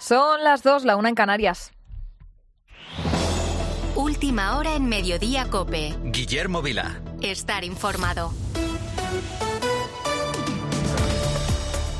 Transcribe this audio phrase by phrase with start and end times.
[0.00, 1.72] Son las dos, la una en Canarias.
[3.94, 5.94] Última hora en Mediodía Cope.
[6.04, 7.02] Guillermo Vila.
[7.20, 8.32] Estar informado.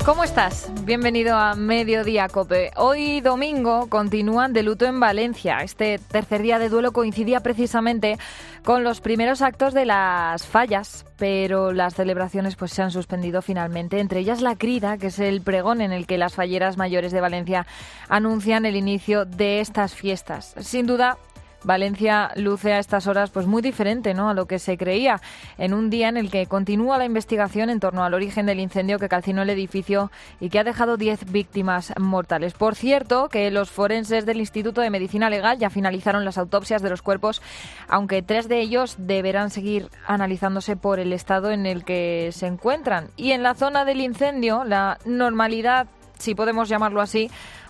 [0.05, 0.71] ¿Cómo estás?
[0.83, 2.71] Bienvenido a Mediodía Cope.
[2.75, 5.59] Hoy domingo continúan de luto en Valencia.
[5.59, 8.17] Este tercer día de duelo coincidía precisamente
[8.63, 13.99] con los primeros actos de las fallas, pero las celebraciones pues se han suspendido finalmente,
[13.99, 17.21] entre ellas la crida, que es el pregón en el que las falleras mayores de
[17.21, 17.67] Valencia
[18.09, 20.55] anuncian el inicio de estas fiestas.
[20.61, 21.19] Sin duda,
[21.63, 24.29] Valencia luce a estas horas pues muy diferente ¿no?
[24.29, 25.21] a lo que se creía
[25.57, 28.99] en un día en el que continúa la investigación en torno al origen del incendio
[28.99, 32.53] que calcinó el edificio y que ha dejado 10 víctimas mortales.
[32.53, 36.89] Por cierto, que los forenses del Instituto de Medicina Legal ya finalizaron las autopsias de
[36.89, 37.41] los cuerpos,
[37.87, 43.09] aunque tres de ellos deberán seguir analizándose por el estado en el que se encuentran.
[43.15, 47.29] Y en la zona del incendio, la normalidad, si podemos llamarlo así,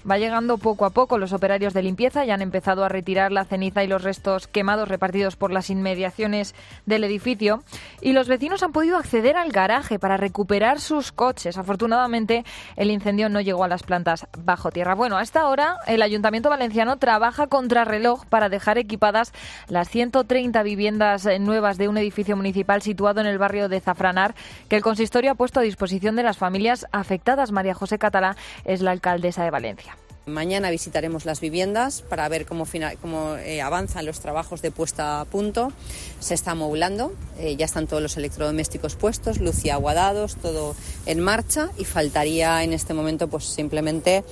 [0.09, 1.17] va llegando poco a poco.
[1.17, 4.89] Los operarios de limpieza ya han empezado a retirar la ceniza y los restos quemados
[4.89, 7.63] repartidos por las inmediaciones del edificio
[8.01, 11.57] y los vecinos han podido acceder al garaje para recuperar sus coches.
[11.57, 12.43] Afortunadamente,
[12.75, 14.95] el incendio no llegó a las plantas bajo tierra.
[14.95, 19.33] Bueno, a esta hora el Ayuntamiento Valenciano trabaja contra reloj para dejar equipadas
[19.67, 24.35] las 130 viviendas nuevas de un edificio municipal situado en el barrio de Zafranar
[24.67, 27.51] que el consistorio ha puesto a disposición de las familias afectadas.
[27.51, 28.35] María José Catalá
[28.65, 29.90] es la alcaldesa de Valencia.
[30.27, 32.67] Mañana visitaremos las viviendas para ver cómo,
[33.37, 35.73] eh, avanzan los trabajos de puesta a punto.
[36.19, 40.75] Se está movilando, eh, ya están todos los electrodomésticos puestos, luz y agua dados, todo
[41.07, 44.23] en marcha y faltaría en este momento pues simplemente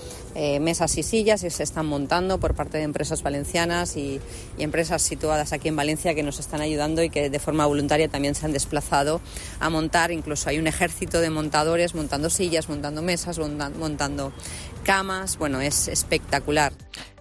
[0.41, 4.21] eh, mesas y sillas que se están montando por parte de empresas valencianas y,
[4.57, 8.07] y empresas situadas aquí en Valencia que nos están ayudando y que de forma voluntaria
[8.07, 9.19] también se han desplazado
[9.59, 10.11] a montar.
[10.11, 14.31] Incluso hay un ejército de montadores montando sillas, montando mesas, montando
[14.85, 15.37] camas.
[15.37, 16.71] Bueno, es espectacular.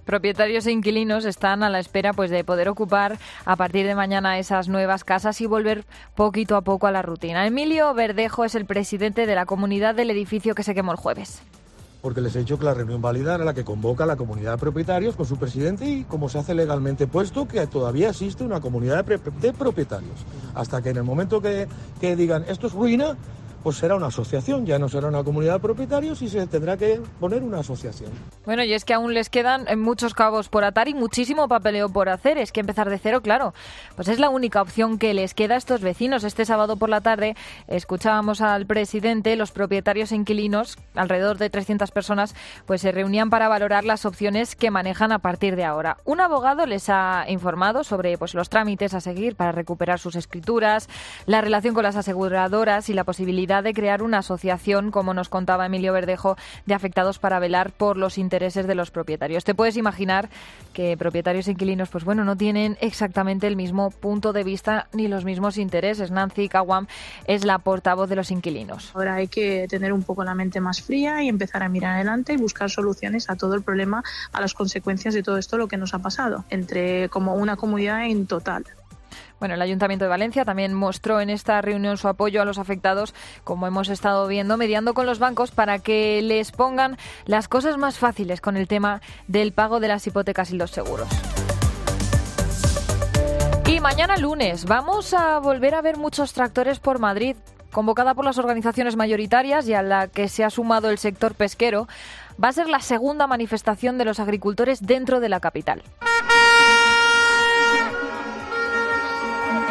[0.04, 4.38] Propietarios e inquilinos están a la espera pues de poder ocupar a partir de mañana
[4.38, 5.84] esas nuevas casas y volver
[6.14, 7.48] poquito a poco a la rutina.
[7.48, 11.42] Emilio Verdejo es el presidente de la comunidad del edificio que se quemó el jueves
[12.00, 14.58] porque les he dicho que la reunión válida era la que convoca la comunidad de
[14.58, 19.04] propietarios con su presidente y como se hace legalmente puesto que todavía existe una comunidad
[19.04, 20.24] de, propietarios.
[20.54, 21.66] Hasta que en el momento que
[22.16, 23.16] digan esto es ruina,
[23.62, 27.00] pues será una asociación, ya no será una comunidad de propietarios y se tendrá que
[27.20, 28.10] poner una asociación.
[28.44, 31.88] Bueno, y es que aún les quedan eh, muchos cabos por atar y muchísimo papeleo
[31.88, 32.38] por hacer.
[32.38, 33.54] Es que empezar de cero, claro,
[33.96, 36.24] pues es la única opción que les queda a estos vecinos.
[36.24, 37.34] Este sábado por la tarde
[37.66, 42.34] escuchábamos al presidente, los propietarios inquilinos, alrededor de 300 personas,
[42.66, 45.98] pues se reunían para valorar las opciones que manejan a partir de ahora.
[46.04, 50.88] Un abogado les ha informado sobre pues, los trámites a seguir para recuperar sus escrituras,
[51.26, 55.66] la relación con las aseguradoras y la posibilidad de crear una asociación, como nos contaba
[55.66, 56.36] Emilio Verdejo,
[56.66, 59.44] de afectados para velar por los intereses de los propietarios.
[59.44, 60.28] Te puedes imaginar
[60.74, 65.08] que propietarios e inquilinos, pues bueno, no tienen exactamente el mismo punto de vista ni
[65.08, 66.10] los mismos intereses.
[66.10, 66.86] Nancy Kawam
[67.24, 68.92] es la portavoz de los inquilinos.
[68.94, 72.34] Ahora hay que tener un poco la mente más fría y empezar a mirar adelante
[72.34, 75.78] y buscar soluciones a todo el problema, a las consecuencias de todo esto, lo que
[75.78, 78.64] nos ha pasado, entre como una comunidad en total.
[79.38, 83.14] Bueno, el Ayuntamiento de Valencia también mostró en esta reunión su apoyo a los afectados,
[83.44, 87.98] como hemos estado viendo, mediando con los bancos para que les pongan las cosas más
[87.98, 91.08] fáciles con el tema del pago de las hipotecas y los seguros.
[93.66, 97.36] Y mañana lunes vamos a volver a ver muchos tractores por Madrid
[97.72, 101.86] convocada por las organizaciones mayoritarias y a la que se ha sumado el sector pesquero,
[102.42, 105.82] va a ser la segunda manifestación de los agricultores dentro de la capital.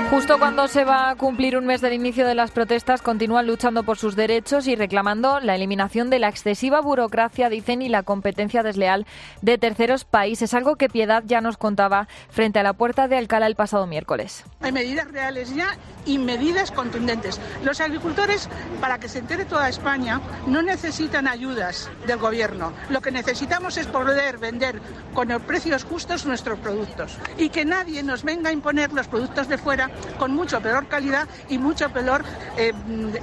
[0.10, 3.84] Justo cuando se va a cumplir un mes del inicio de las protestas, continúan luchando
[3.84, 8.64] por sus derechos y reclamando la eliminación de la excesiva burocracia, dicen, y la competencia
[8.64, 9.06] desleal
[9.42, 13.48] de terceros países, algo que Piedad ya nos contaba frente a la puerta de Alcalá
[13.48, 14.46] el pasado miércoles.
[14.62, 17.42] Hay medidas reales ya y medidas contundentes.
[17.66, 18.48] Los agricultores,
[18.80, 22.72] para que se entere toda España, no necesitan ayudas del gobierno.
[22.90, 24.80] Lo que necesitamos es poder vender
[25.14, 29.58] con precios justos nuestros productos y que nadie nos venga a imponer los productos de
[29.58, 32.24] fuera con mucho peor calidad y mucho peor
[32.58, 32.74] eh,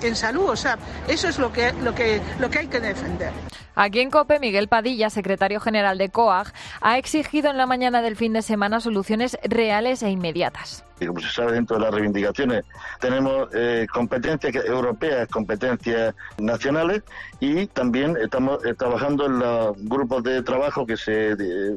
[0.02, 0.48] en salud.
[0.50, 0.78] O sea,
[1.08, 3.32] eso es lo que, lo, que, lo que hay que defender.
[3.74, 8.16] Aquí en COPE, Miguel Padilla, secretario general de COAG, ha exigido en la mañana del
[8.16, 12.64] fin de semana soluciones reales e inmediatas y como se sabe dentro de las reivindicaciones,
[13.00, 17.02] tenemos eh, competencias europeas, competencias nacionales
[17.40, 21.76] y también estamos eh, trabajando en los grupos de trabajo que se, eh,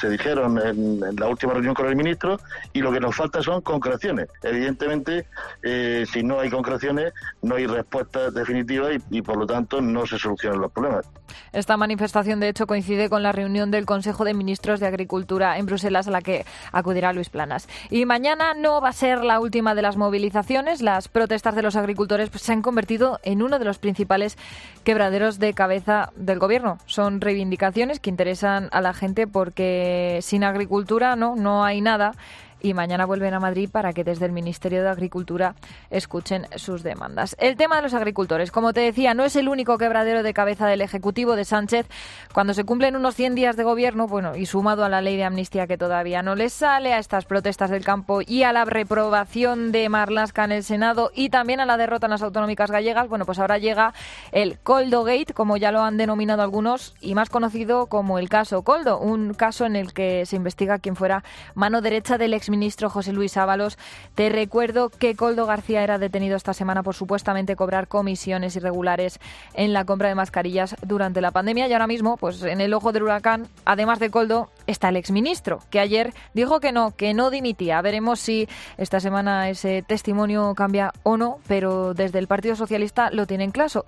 [0.00, 2.38] se dijeron en, la última reunión con el ministro
[2.72, 4.28] y lo que nos falta son concreciones.
[4.42, 5.26] Evidentemente,
[5.62, 7.12] si no hay concreciones,
[7.42, 11.06] no hay respuesta definitiva y, y por lo tanto no se solucionan los problemas.
[11.52, 15.66] Esta manifestación, de hecho, coincide con la reunión del Consejo de Ministros de Agricultura en
[15.66, 17.68] Bruselas a la que acudirá Luis Planas.
[17.90, 20.82] Y mañana no va a ser la última de las movilizaciones.
[20.82, 24.36] Las protestas de los agricultores pues, se han convertido en uno de los principales
[24.84, 26.78] quebraderos de cabeza del Gobierno.
[26.86, 32.12] Son reivindicaciones que interesan a la gente porque sin agricultura no, no hay nada
[32.62, 35.54] y mañana vuelven a Madrid para que desde el Ministerio de Agricultura
[35.90, 37.36] escuchen sus demandas.
[37.38, 40.66] El tema de los agricultores, como te decía, no es el único quebradero de cabeza
[40.66, 41.86] del Ejecutivo de Sánchez.
[42.32, 45.24] Cuando se cumplen unos 100 días de gobierno, bueno, y sumado a la ley de
[45.24, 49.72] amnistía que todavía no les sale, a estas protestas del campo y a la reprobación
[49.72, 53.26] de Marlasca en el Senado y también a la derrota en las autonómicas gallegas, bueno,
[53.26, 53.92] pues ahora llega
[54.30, 58.62] el Coldo Gate, como ya lo han denominado algunos, y más conocido como el caso
[58.62, 61.24] Coldo, un caso en el que se investiga quién fuera
[61.54, 63.76] mano derecha del ex ministro José Luis Ábalos.
[64.14, 69.18] Te recuerdo que Coldo García era detenido esta semana por supuestamente cobrar comisiones irregulares
[69.54, 72.92] en la compra de mascarillas durante la pandemia y ahora mismo, pues en el ojo
[72.92, 77.30] del huracán, además de Coldo, está el exministro, que ayer dijo que no, que no
[77.30, 77.82] dimitía.
[77.82, 83.26] Veremos si esta semana ese testimonio cambia o no, pero desde el Partido Socialista lo
[83.26, 83.84] tienen claro.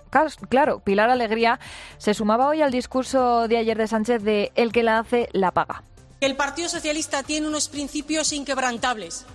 [0.49, 1.59] Claro, Pilar Alegría
[1.97, 5.51] se sumaba hoy al discurso de ayer de Sánchez de el que la hace, la
[5.51, 5.83] paga.
[6.25, 9.25] El Partido Socialista tiene unos principios inquebrantables,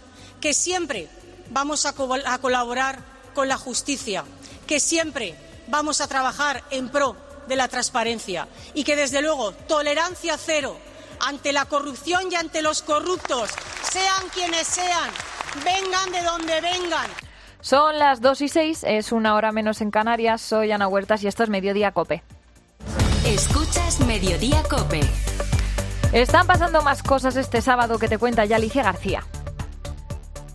[0.41, 1.09] que siempre
[1.51, 1.95] vamos a,
[2.27, 2.99] a colaborar
[3.33, 4.25] con la justicia,
[4.67, 5.37] que siempre
[5.69, 7.15] vamos a trabajar en pro
[7.47, 10.77] de la transparencia y que, desde luego, tolerancia cero
[11.21, 13.51] ante la corrupción y ante los corruptos,
[13.89, 15.11] sean quienes sean,
[15.65, 17.09] vengan de donde vengan.
[17.61, 20.43] Son las 2 y 6, es una hora menos en Canarias.
[20.43, 22.25] Soy Ana Huertas y esto es Mediodía Cope.
[23.25, 25.03] Escuchas Mediodía Cope.
[26.13, 29.23] Están pasando más cosas este sábado que te cuenta ya Alicia García.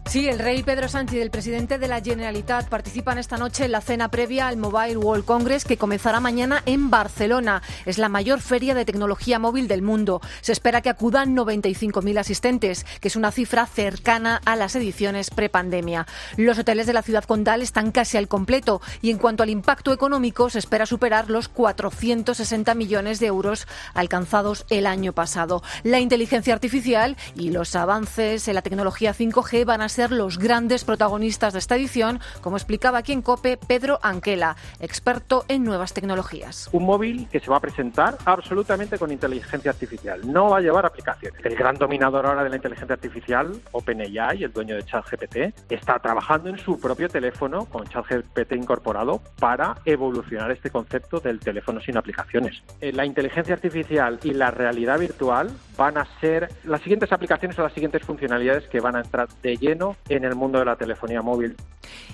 [0.08, 3.72] Sí, el rey Pedro Sánchez y el presidente de la Generalitat participan esta noche en
[3.72, 7.64] la cena previa al Mobile World Congress que comenzará mañana en Barcelona.
[7.86, 10.22] Es la mayor feria de tecnología móvil del mundo.
[10.42, 16.06] Se espera que acudan 95.000 asistentes, que es una cifra cercana a las ediciones prepandemia.
[16.38, 19.92] Los hoteles de la ciudad condal están casi al completo y en cuanto al impacto
[19.92, 25.64] económico se espera superar los 460 millones de euros alcanzados el año pasado.
[25.84, 30.84] La inteligencia artificial y los avances en la tecnología 5G van a ser los grandes
[30.84, 36.68] protagonistas de esta edición, como explicaba aquí en COPE Pedro Anquela, experto en nuevas tecnologías.
[36.74, 40.86] Un móvil que se va a presentar absolutamente con inteligencia artificial, no va a llevar
[40.86, 41.40] aplicaciones.
[41.46, 45.38] El gran dominador ahora de la inteligencia artificial, OpenAI, el dueño de ChatGPT,
[45.70, 51.80] está trabajando en su propio teléfono con ChatGPT incorporado para evolucionar este concepto del teléfono
[51.80, 52.62] sin aplicaciones.
[52.82, 57.64] Eh, la inteligencia artificial y la realidad virtual van a ser las siguientes aplicaciones o
[57.64, 61.22] las siguientes funcionalidades que van a entrar de lleno en el mundo de la telefonía
[61.22, 61.56] móvil.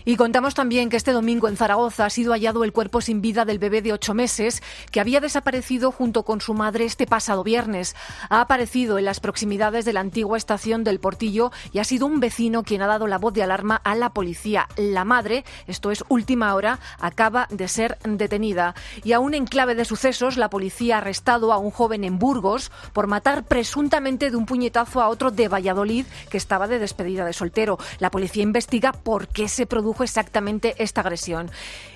[0.04, 3.46] Y contamos también que este domingo en Zaragoza ha sido hallado el cuerpo sin vida
[3.46, 7.96] del bebé de ocho meses que había desaparecido junto con su madre este pasado viernes.
[8.30, 12.20] Ha aparecido en las proximidades de la antigua estación del Portillo y ha sido un
[12.20, 14.68] vecino quien ha dado la voz de alarma a la policía.
[14.76, 18.74] La madre, esto es última hora, acaba de ser detenida.
[19.04, 22.72] Y aún en clave de sucesos, la policía ha arrestado a un joven en Burgos
[22.94, 27.34] por matar presuntamente de un puñetazo a otro de Valladolid que estaba de despedida de
[27.34, 27.61] soltero.
[28.00, 31.52] La policía investiga por qué se produjo exactamente esta agresión.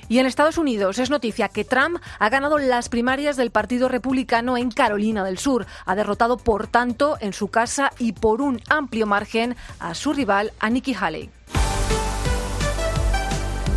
[0.08, 4.58] Y en Estados Unidos es noticia que Trump ha ganado las primarias del Partido Republicano
[4.58, 5.66] en Carolina del Sur.
[5.86, 10.54] Ha derrotado, por tanto, en su casa y por un amplio margen a su rival,
[10.60, 11.30] a Nikki Haley.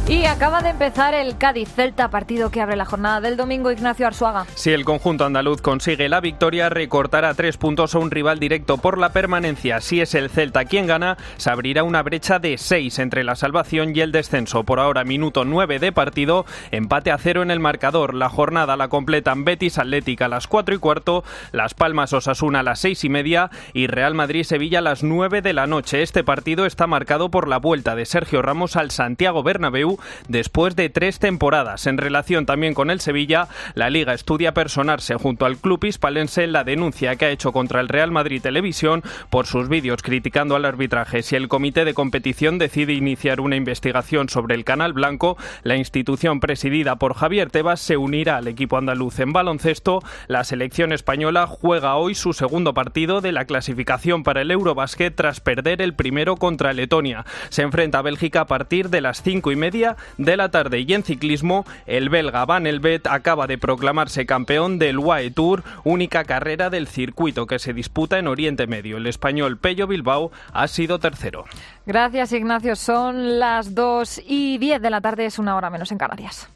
[0.08, 3.70] Y acaba de empezar el Cádiz-Celta, partido que abre la jornada del domingo.
[3.70, 4.46] Ignacio Arzuaga.
[4.54, 8.96] Si el conjunto andaluz consigue la victoria, recortará tres puntos a un rival directo por
[8.96, 9.82] la permanencia.
[9.82, 13.94] Si es el Celta quien gana, se abrirá una brecha de seis entre la salvación
[13.94, 14.64] y el descenso.
[14.64, 18.14] Por ahora, minuto nueve de partido, empate a cero en el marcador.
[18.14, 21.22] La jornada la completan Betis Atlética a las cuatro y cuarto,
[21.52, 25.52] Las Palmas Osasuna a las seis y media y Real Madrid-Sevilla a las nueve de
[25.52, 26.00] la noche.
[26.00, 29.97] Este partido está marcado por la vuelta de Sergio Ramos al Santiago Bernabéu
[30.28, 31.86] después de tres temporadas.
[31.86, 36.52] En relación también con el Sevilla, la Liga estudia personarse junto al club hispalense en
[36.52, 40.64] la denuncia que ha hecho contra el Real Madrid Televisión por sus vídeos criticando al
[40.64, 41.22] arbitraje.
[41.22, 46.40] Si el comité de competición decide iniciar una investigación sobre el Canal Blanco, la institución
[46.40, 50.02] presidida por Javier Tebas se unirá al equipo andaluz en baloncesto.
[50.26, 55.40] La selección española juega hoy su segundo partido de la clasificación para el Eurobasket tras
[55.40, 57.24] perder el primero contra Letonia.
[57.48, 60.80] Se enfrenta a Bélgica a partir de las cinco y media de la tarde.
[60.80, 66.24] Y en ciclismo, el belga Van Elbet acaba de proclamarse campeón del UAE Tour, única
[66.24, 68.96] carrera del circuito que se disputa en Oriente Medio.
[68.96, 71.44] El español Pello Bilbao ha sido tercero.
[71.86, 72.76] Gracias, Ignacio.
[72.76, 76.48] Son las 2 y 10 de la tarde, es una hora menos en Canarias.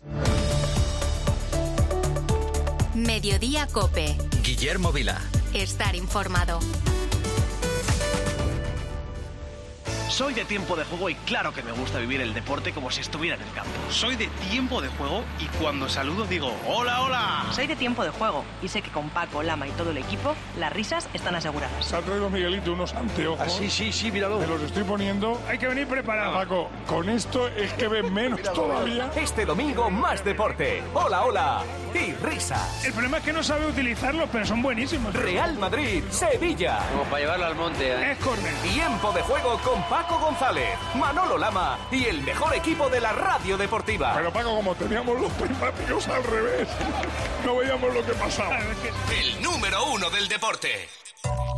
[2.94, 4.16] Mediodía Cope.
[4.42, 5.18] Guillermo Vila.
[5.54, 6.58] Estar informado.
[10.08, 13.00] Soy de tiempo de juego y claro que me gusta vivir el deporte como si
[13.00, 13.70] estuviera en el campo.
[13.88, 17.46] Soy de tiempo de juego y cuando saludo digo ¡Hola, hola!
[17.52, 20.34] Soy de tiempo de juego y sé que con Paco, Lama y todo el equipo
[20.58, 21.84] las risas están aseguradas.
[21.84, 23.40] Se ha traído Miguelito unos anteojos.
[23.40, 24.38] Ah, sí, sí, sí, míralo.
[24.38, 25.40] Me los estoy poniendo.
[25.48, 26.34] Hay que venir preparado.
[26.34, 29.10] Paco, con esto es que ven menos todavía.
[29.16, 30.82] Este domingo más deporte.
[30.92, 31.62] ¡Hola, hola!
[31.94, 32.84] Y risas.
[32.84, 35.14] El problema es que no sabe utilizarlos, pero son buenísimos.
[35.14, 36.80] Real Madrid, Sevilla.
[36.90, 37.86] Como para llevarlo al monte.
[37.92, 38.12] ¿eh?
[38.12, 38.52] Es córner.
[38.62, 43.58] Tiempo de juego con Paco González, Manolo Lama y el mejor equipo de la radio
[43.58, 44.14] deportiva.
[44.14, 46.66] Pero Paco, como teníamos los primáticos al revés,
[47.44, 48.58] no veíamos lo que pasaba.
[48.58, 50.70] El número uno del deporte.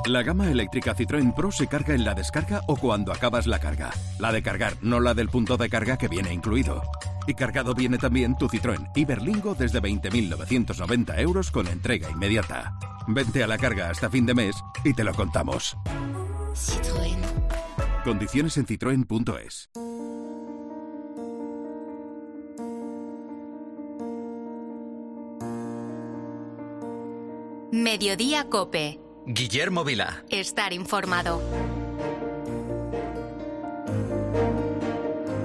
[0.07, 3.93] La gama eléctrica Citroën Pro se carga en la descarga o cuando acabas la carga.
[4.19, 6.83] La de cargar, no la del punto de carga que viene incluido.
[7.29, 12.77] Y cargado viene también tu Citroën Iberlingo desde 20.990 euros con entrega inmediata.
[13.07, 15.77] Vente a la carga hasta fin de mes y te lo contamos.
[16.53, 17.35] Citroën.
[18.05, 19.71] Condiciones en citroen.es.
[27.73, 29.01] Mediodía Cope.
[29.27, 30.23] Guillermo Vila.
[30.29, 31.41] Estar informado.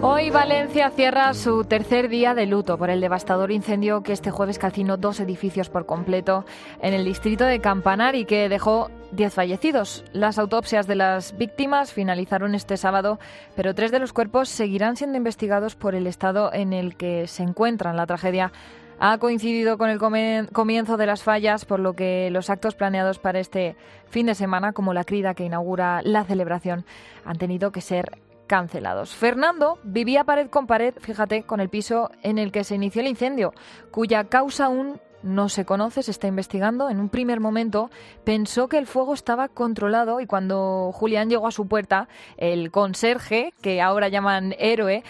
[0.01, 4.58] Hoy Valencia cierra su tercer día de luto por el devastador incendio que este jueves
[4.58, 6.46] calcinó dos edificios por completo
[6.82, 10.06] en el distrito de Campanar y que dejó 10 fallecidos.
[10.13, 13.20] Las autopsias de las víctimas finalizaron este sábado,
[13.58, 17.44] pero tres de los cuerpos seguirán siendo investigados por el estado en el que se
[17.44, 17.98] encuentran.
[17.98, 18.53] La tragedia
[19.01, 23.39] ha coincidido con el comienzo de las fallas, por lo que los actos planeados para
[23.39, 23.75] este
[24.08, 26.86] fin de semana, como la crida que inaugura la celebración,
[27.25, 28.18] han tenido que ser
[28.50, 29.15] cancelados.
[29.15, 33.08] Fernando vivía pared con pared, fíjate, con el piso en el que se inició el
[33.08, 33.53] incendio,
[33.91, 36.89] cuya causa aún no se conoce, se está investigando.
[36.89, 37.91] En un primer momento
[38.24, 43.53] pensó que el fuego estaba controlado y cuando Julián llegó a su puerta, el conserje,
[43.62, 45.03] que ahora llaman héroe,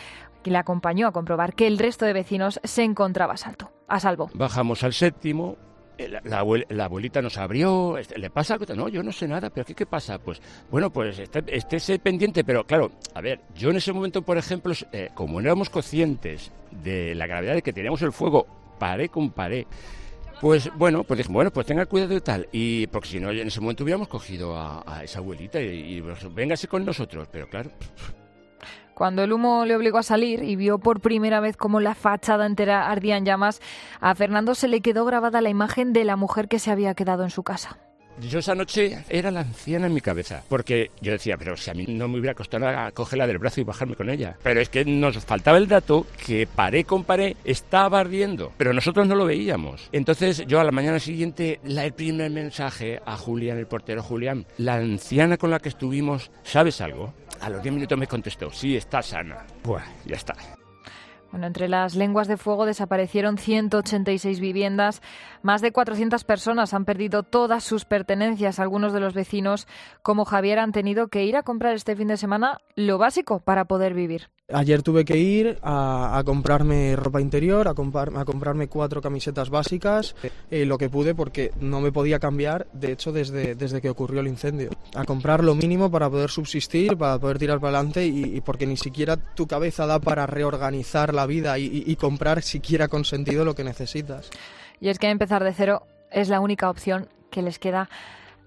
[0.44, 4.02] que le acompañó a comprobar que el resto de vecinos se encontraba a, salto, a
[4.02, 4.30] salvo.
[4.34, 5.56] Bajamos al séptimo,
[6.08, 8.66] la, la, abuel, la, abuelita nos abrió, ¿le pasa algo?
[8.76, 10.20] No, yo no sé nada, pero ¿qué, qué pasa?
[10.20, 14.38] Pues, bueno, pues esté, estése pendiente, pero claro, a ver, yo en ese momento, por
[14.38, 19.10] ejemplo, eh, como no éramos conscientes de la gravedad de que teníamos el fuego paré
[19.10, 19.68] con paré,
[20.40, 22.48] pues bueno, pues dije, bueno, pues tenga cuidado y tal.
[22.52, 26.34] Y porque si no, en ese momento hubiéramos cogido a, esa abuelita y, y pues,
[26.34, 27.28] véngase con nosotros.
[27.30, 27.72] Pero claro,
[29.00, 32.46] cuando el humo le obligó a salir y vio por primera vez cómo la fachada
[32.46, 33.62] entera ardía en llamas,
[34.02, 37.24] a Fernando se le quedó grabada la imagen de la mujer que se había quedado
[37.24, 37.78] en su casa.
[38.20, 41.74] Yo esa noche era la anciana en mi cabeza, porque yo decía, pero si a
[41.74, 44.36] mí no me hubiera costado nada cogerla del brazo y bajarme con ella.
[44.44, 49.08] Pero es que nos faltaba el dato que paré con paré estaba ardiendo, pero nosotros
[49.08, 49.88] no lo veíamos.
[49.94, 54.46] Entonces yo a la mañana siguiente, la, el primer mensaje a Julián, el portero Julián,
[54.58, 57.14] la anciana con la que estuvimos, ¿sabes algo?
[57.42, 59.46] A los 10 minutos me contestó, sí, está sana.
[59.64, 60.36] Buah, ya está.
[61.32, 65.02] Bueno, entre las lenguas de fuego desaparecieron 186 viviendas.
[65.44, 68.60] Más de 400 personas han perdido todas sus pertenencias.
[68.60, 69.68] Algunos de los vecinos,
[70.02, 73.66] como Javier, han tenido que ir a comprar este fin de semana lo básico para
[73.66, 74.30] poder vivir.
[74.52, 80.16] Ayer tuve que ir a, comprarme ropa interior, a, comprar, a, comprarme cuatro camisetas básicas,
[80.50, 84.22] eh, lo que pude porque no me podía cambiar, de hecho, desde, desde que ocurrió
[84.22, 84.72] el incendio.
[84.96, 88.78] A comprar lo mínimo para poder subsistir, para poder tirar para adelante y, porque ni
[88.78, 93.54] siquiera tu cabeza da para reorganizar la vida y, y comprar siquiera con sentido lo
[93.54, 94.32] que necesitas.
[94.82, 97.90] Y es que empezar de cero es la única opción que les queda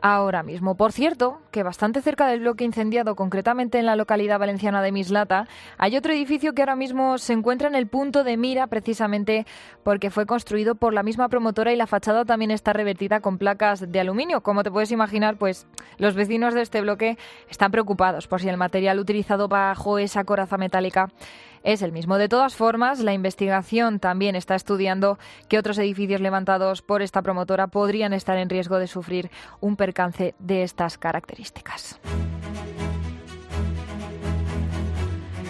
[0.03, 0.75] ahora mismo.
[0.75, 5.47] Por cierto, que bastante cerca del bloque incendiado, concretamente en la localidad valenciana de Mislata,
[5.79, 9.47] hay otro edificio que ahora mismo se encuentra en el punto de mira precisamente
[9.85, 13.91] porque fue construido por la misma promotora y la fachada también está revertida con placas
[13.91, 14.43] de aluminio.
[14.43, 15.67] Como te puedes imaginar, pues
[15.99, 17.17] los vecinos de este bloque
[17.49, 21.09] están preocupados por si el material utilizado bajo esa coraza metálica
[21.63, 22.19] es el mismo.
[22.19, 27.67] De todas formas, la investigación también está estudiando que otros edificios levantados por esta promotora
[27.69, 32.01] podrían estar en riesgo de sufrir un percance de estas características.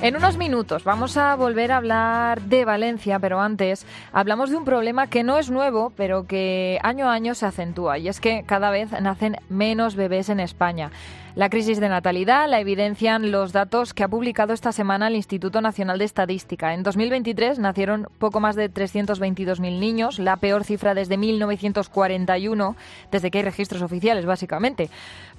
[0.02, 4.64] En unos minutos vamos a volver a hablar de Valencia, pero antes hablamos de un
[4.64, 8.42] problema que no es nuevo, pero que año a año se acentúa, y es que
[8.44, 10.90] cada vez nacen menos bebés en España.
[11.34, 15.62] La crisis de natalidad la evidencian los datos que ha publicado esta semana el Instituto
[15.62, 16.74] Nacional de Estadística.
[16.74, 22.76] En 2023 nacieron poco más de 322.000 niños, la peor cifra desde 1941,
[23.10, 24.90] desde que hay registros oficiales, básicamente.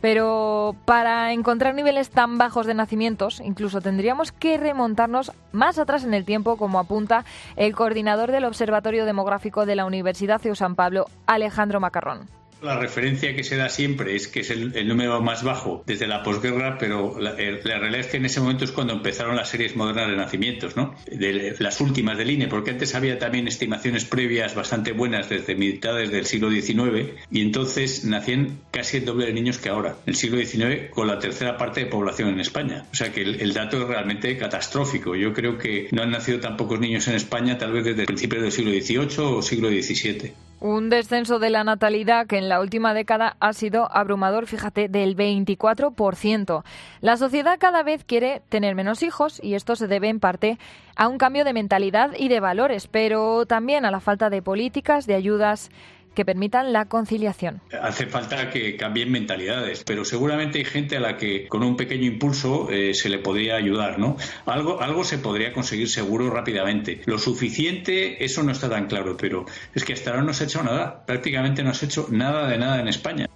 [0.01, 6.15] Pero para encontrar niveles tan bajos de nacimientos, incluso tendríamos que remontarnos más atrás en
[6.15, 7.23] el tiempo, como apunta
[7.55, 12.42] el coordinador del Observatorio Demográfico de la Universidad de San Pablo, Alejandro Macarrón.
[12.63, 16.23] La referencia que se da siempre es que es el, número más bajo desde la
[16.23, 20.07] posguerra, pero la, realidad es que en ese momento es cuando empezaron las series modernas
[20.07, 20.95] de nacimientos, ¿no?
[21.11, 26.09] De, las últimas del INE, porque antes había también estimaciones previas bastante buenas desde mitades
[26.09, 30.37] del siglo XIX y entonces nacían casi el doble de niños que ahora, el siglo
[30.37, 32.85] XIX con la tercera parte de población en España.
[32.93, 35.15] O sea que el, el dato es realmente catastrófico.
[35.15, 38.41] Yo creo que no han nacido tan pocos niños en España tal vez desde principios
[38.41, 40.31] del siglo XVIII o siglo XVII.
[40.63, 45.13] Un descenso de la natalidad que en la última década ha sido abrumador, fíjate, del
[45.17, 46.63] 24%.
[47.01, 50.57] La sociedad cada vez quiere tener menos hijos y esto se debe en parte
[50.95, 55.05] a un cambio de mentalidad y de valores, pero también a la falta de políticas,
[55.05, 55.69] de ayudas
[56.13, 57.61] que permitan la conciliación.
[57.81, 62.05] Hace falta que cambien mentalidades, pero seguramente hay gente a la que con un pequeño
[62.05, 64.17] impulso eh, se le podría ayudar, ¿no?
[64.45, 67.01] Algo, algo se podría conseguir seguro rápidamente.
[67.05, 70.47] Lo suficiente, eso no está tan claro, pero es que hasta ahora no se ha
[70.47, 73.27] hecho nada, prácticamente no se ha hecho nada de nada en España.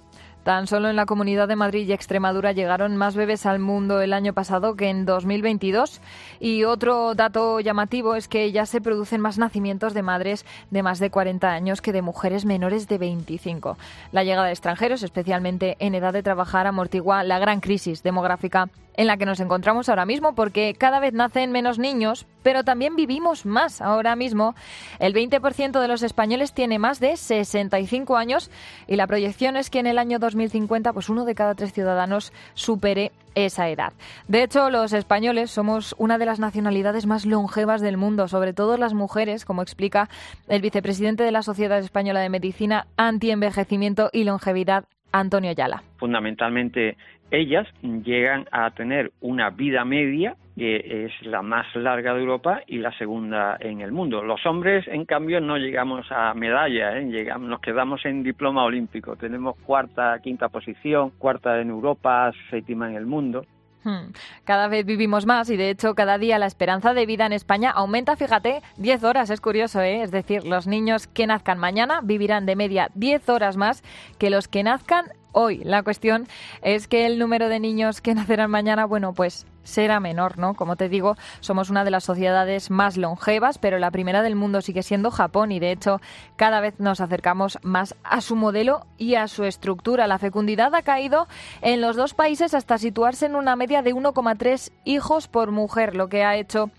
[0.47, 4.13] Tan solo en la Comunidad de Madrid y Extremadura llegaron más bebés al mundo el
[4.13, 5.99] año pasado que en 2022.
[6.39, 10.99] Y otro dato llamativo es que ya se producen más nacimientos de madres de más
[10.99, 13.77] de 40 años que de mujeres menores de 25.
[14.13, 19.07] La llegada de extranjeros, especialmente en edad de trabajar, amortigua la gran crisis demográfica en
[19.07, 23.45] la que nos encontramos ahora mismo, porque cada vez nacen menos niños, pero también vivimos
[23.45, 24.55] más ahora mismo.
[24.99, 28.51] El 20% de los españoles tiene más de 65 años
[28.87, 32.33] y la proyección es que en el año 2050 pues uno de cada tres ciudadanos
[32.55, 33.93] supere esa edad.
[34.27, 38.77] De hecho, los españoles somos una de las nacionalidades más longevas del mundo, sobre todo
[38.77, 40.09] las mujeres, como explica
[40.47, 45.83] el vicepresidente de la Sociedad Española de Medicina, Antienvejecimiento y Longevidad, Antonio Ayala.
[45.97, 46.97] Fundamentalmente
[47.31, 52.79] ellas llegan a tener una vida media que es la más larga de Europa y
[52.79, 54.24] la segunda en el mundo.
[54.24, 57.05] Los hombres, en cambio, no llegamos a medalla, ¿eh?
[57.05, 59.15] llegamos, nos quedamos en diploma olímpico.
[59.15, 63.45] Tenemos cuarta, quinta posición, cuarta en Europa, séptima en el mundo.
[63.84, 64.12] Hmm.
[64.43, 67.69] Cada vez vivimos más y de hecho cada día la esperanza de vida en España
[67.69, 70.01] aumenta, fíjate, 10 horas, es curioso, ¿eh?
[70.01, 73.84] es decir, los niños que nazcan mañana vivirán de media 10 horas más
[74.17, 75.06] que los que nazcan
[75.38, 75.60] hoy.
[75.63, 76.28] La cuestión
[76.62, 80.54] es que el número de niños que nacerán mañana, bueno, pues será menor, ¿no?
[80.54, 84.62] Como te digo, somos una de las sociedades más longevas, pero la primera del mundo
[84.62, 86.00] sigue siendo Japón y de hecho
[86.38, 90.08] cada vez nos acercamos más a su modelo y a su estructura.
[90.08, 91.28] La fecundidad ha caído
[91.62, 96.08] en los dos países hasta situarse en una media de 1,3 hijos por mujer, lo
[96.08, 96.71] que ha hecho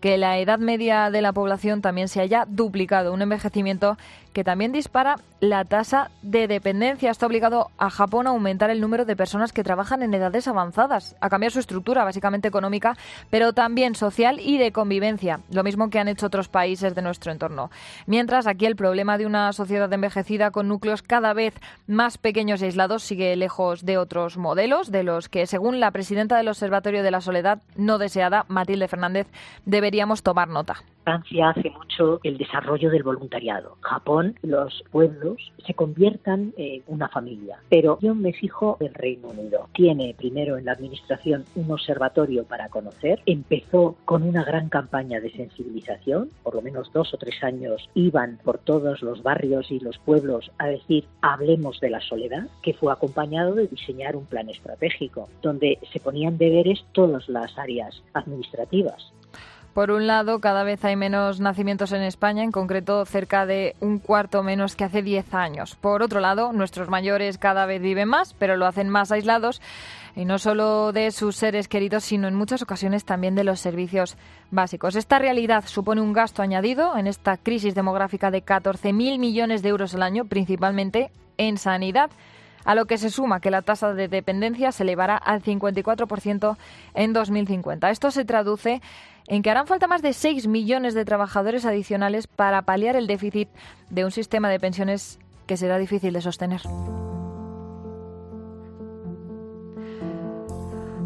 [0.00, 3.96] que la edad media de la población también se haya duplicado, un envejecimiento
[4.36, 7.10] que también dispara la tasa de dependencia.
[7.10, 11.16] Está obligado a Japón a aumentar el número de personas que trabajan en edades avanzadas,
[11.22, 12.98] a cambiar su estructura básicamente económica,
[13.30, 17.32] pero también social y de convivencia, lo mismo que han hecho otros países de nuestro
[17.32, 17.70] entorno.
[18.06, 21.54] Mientras aquí el problema de una sociedad envejecida con núcleos cada vez
[21.86, 26.36] más pequeños y aislados sigue lejos de otros modelos, de los que, según la presidenta
[26.36, 29.28] del Observatorio de la Soledad no deseada, Matilde Fernández,
[29.86, 30.82] deberíamos tomar nota.
[31.04, 33.76] Francia hace mucho el desarrollo del voluntariado.
[33.80, 37.60] Japón, los pueblos se conviertan en una familia.
[37.68, 39.68] Pero yo me fijo el Reino Unido.
[39.72, 43.22] Tiene primero en la administración un observatorio para conocer.
[43.24, 46.30] Empezó con una gran campaña de sensibilización.
[46.42, 50.50] Por lo menos dos o tres años iban por todos los barrios y los pueblos
[50.58, 55.78] a decir hablemos de la soledad, que fue acompañado de diseñar un plan estratégico donde
[55.92, 59.12] se ponían deberes todas las áreas administrativas.
[59.76, 63.98] Por un lado, cada vez hay menos nacimientos en España, en concreto cerca de un
[63.98, 65.74] cuarto menos que hace 10 años.
[65.74, 69.60] Por otro lado, nuestros mayores cada vez viven más, pero lo hacen más aislados
[70.14, 74.16] y no solo de sus seres queridos, sino en muchas ocasiones también de los servicios
[74.50, 74.96] básicos.
[74.96, 79.94] Esta realidad supone un gasto añadido en esta crisis demográfica de 14.000 millones de euros
[79.94, 82.10] al año, principalmente en sanidad
[82.64, 86.56] a lo que se suma que la tasa de dependencia se elevará al 54%
[86.94, 87.90] en 2050.
[87.90, 88.82] Esto se traduce
[89.28, 93.48] en que harán falta más de 6 millones de trabajadores adicionales para paliar el déficit
[93.90, 96.62] de un sistema de pensiones que será difícil de sostener.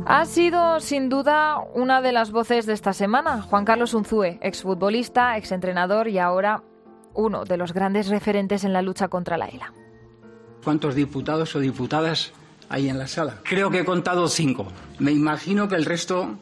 [0.06, 5.36] Ha sido sin duda una de las voces de esta semana, Juan Carlos Unzúe, exfutbolista,
[5.36, 6.62] exentrenador y ahora
[7.14, 9.72] uno de los grandes referentes en la lucha contra la ELA.
[10.64, 12.32] ¿Cuántos diputados o diputadas
[12.68, 13.36] hay en la sala?
[13.44, 14.66] Creo que he contado cinco.
[14.98, 16.36] Me imagino que el resto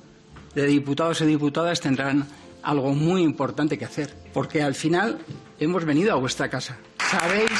[0.62, 2.26] de diputados y diputadas tendrán
[2.62, 5.18] algo muy importante que hacer, porque al final
[5.60, 6.76] hemos venido a vuestra casa.
[6.98, 7.50] Sabéis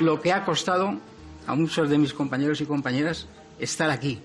[0.00, 0.98] lo que ha costado
[1.46, 3.26] a muchos de mis compañeros y compañeras
[3.58, 4.20] estar aquí.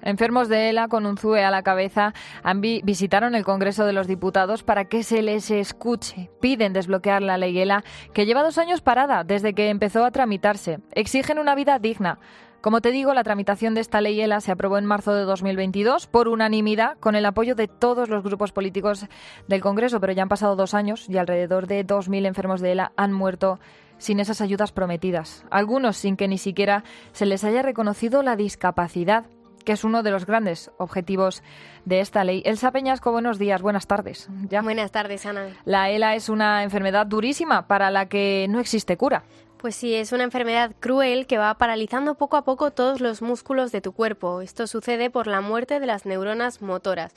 [0.00, 2.12] Enfermos de ELA con un ZUE a la cabeza
[2.42, 6.30] han visitaron el Congreso de los Diputados para que se les escuche.
[6.40, 10.78] Piden desbloquear la ley ELA, que lleva dos años parada desde que empezó a tramitarse.
[10.92, 12.18] Exigen una vida digna.
[12.62, 16.06] Como te digo, la tramitación de esta ley ELA se aprobó en marzo de 2022
[16.06, 19.06] por unanimidad con el apoyo de todos los grupos políticos
[19.48, 22.92] del Congreso, pero ya han pasado dos años y alrededor de 2.000 enfermos de ELA
[22.96, 23.58] han muerto
[23.98, 25.44] sin esas ayudas prometidas.
[25.50, 29.26] Algunos sin que ni siquiera se les haya reconocido la discapacidad
[29.64, 31.42] que es uno de los grandes objetivos
[31.84, 32.42] de esta ley.
[32.44, 34.28] Elsa Peñasco, buenos días, buenas tardes.
[34.48, 34.60] Ya.
[34.62, 35.48] Buenas tardes, Ana.
[35.64, 39.24] La ELA es una enfermedad durísima para la que no existe cura.
[39.62, 43.70] Pues sí, es una enfermedad cruel que va paralizando poco a poco todos los músculos
[43.70, 44.40] de tu cuerpo.
[44.40, 47.12] Esto sucede por la muerte de las neuronas motoras.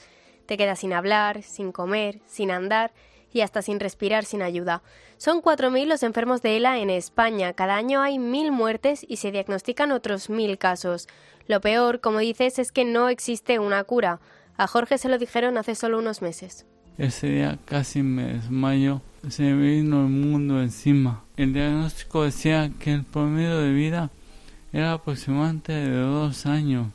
[0.46, 2.92] Te quedas sin hablar, sin comer, sin andar
[3.32, 4.84] y hasta sin respirar sin ayuda.
[5.16, 7.52] Son 4.000 los enfermos de ELA en España.
[7.52, 11.08] Cada año hay 1.000 muertes y se diagnostican otros 1.000 casos.
[11.48, 14.20] Lo peor, como dices, es que no existe una cura.
[14.56, 16.64] A Jorge se lo dijeron hace solo unos meses.
[16.98, 21.24] Ese día casi me desmayo, se me vino el mundo encima.
[21.36, 24.10] El diagnóstico decía que el promedio de vida
[24.72, 26.86] era aproximadamente de dos años.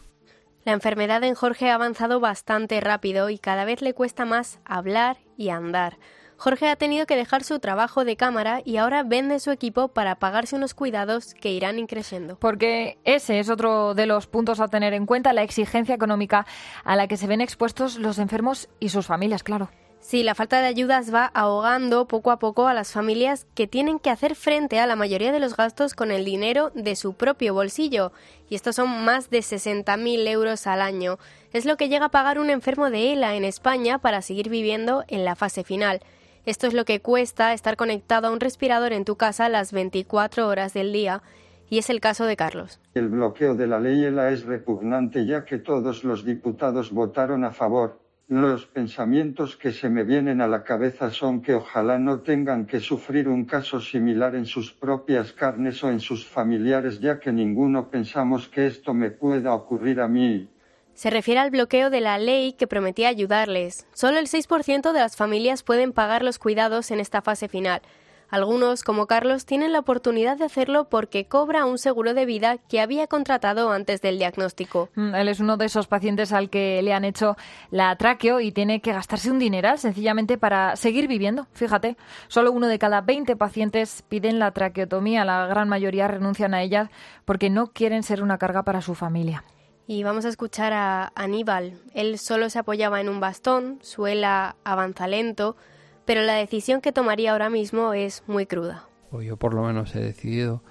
[0.65, 5.17] La enfermedad en Jorge ha avanzado bastante rápido y cada vez le cuesta más hablar
[5.37, 5.97] y andar.
[6.35, 10.15] Jorge ha tenido que dejar su trabajo de cámara y ahora vende su equipo para
[10.15, 12.39] pagarse unos cuidados que irán increciendo.
[12.39, 16.47] Porque ese es otro de los puntos a tener en cuenta, la exigencia económica
[16.83, 19.69] a la que se ven expuestos los enfermos y sus familias, claro.
[20.01, 23.99] Sí, la falta de ayudas va ahogando poco a poco a las familias que tienen
[23.99, 27.53] que hacer frente a la mayoría de los gastos con el dinero de su propio
[27.53, 28.11] bolsillo.
[28.49, 31.19] Y estos son más de 60.000 euros al año.
[31.53, 35.05] Es lo que llega a pagar un enfermo de ELA en España para seguir viviendo
[35.07, 36.01] en la fase final.
[36.47, 40.47] Esto es lo que cuesta estar conectado a un respirador en tu casa las 24
[40.47, 41.21] horas del día.
[41.69, 42.79] Y es el caso de Carlos.
[42.95, 47.51] El bloqueo de la ley ELA es repugnante ya que todos los diputados votaron a
[47.51, 48.00] favor
[48.31, 52.79] los pensamientos que se me vienen a la cabeza son que ojalá no tengan que
[52.79, 57.89] sufrir un caso similar en sus propias carnes o en sus familiares, ya que ninguno
[57.89, 60.47] pensamos que esto me pueda ocurrir a mí.
[60.93, 63.85] Se refiere al bloqueo de la ley que prometía ayudarles.
[63.93, 67.81] Solo el 6% de las familias pueden pagar los cuidados en esta fase final.
[68.31, 72.79] Algunos, como Carlos, tienen la oportunidad de hacerlo porque cobra un seguro de vida que
[72.79, 74.87] había contratado antes del diagnóstico.
[74.95, 77.35] Mm, él es uno de esos pacientes al que le han hecho
[77.71, 81.47] la tráqueo y tiene que gastarse un dineral sencillamente para seguir viviendo.
[81.51, 81.97] Fíjate,
[82.29, 85.25] solo uno de cada 20 pacientes piden la traqueotomía.
[85.25, 86.89] La gran mayoría renuncian a ella
[87.25, 89.43] porque no quieren ser una carga para su familia.
[89.87, 91.81] Y vamos a escuchar a Aníbal.
[91.93, 95.57] Él solo se apoyaba en un bastón, suela avanza lento,
[96.05, 98.87] pero la decisión que tomaría ahora mismo es muy cruda.
[99.09, 100.63] Pues yo por lo menos he decidido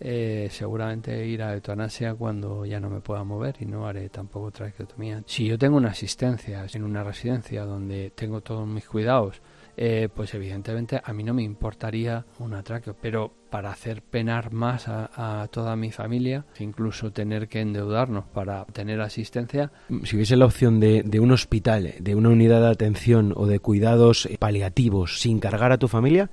[0.00, 4.50] eh, seguramente ir a eutanasia cuando ya no me pueda mover y no haré tampoco
[4.50, 5.22] traqueotomía.
[5.26, 9.40] Si yo tengo una asistencia en una residencia donde tengo todos mis cuidados,
[9.76, 14.88] eh, pues evidentemente a mí no me importaría un atraqueo, pero para hacer penar más
[14.88, 19.70] a, toda mi familia, incluso tener que endeudarnos para tener asistencia.
[20.04, 23.60] Si hubiese la opción de, de un hospital, de una unidad de atención o de
[23.60, 26.30] cuidados paliativos sin cargar a tu familia,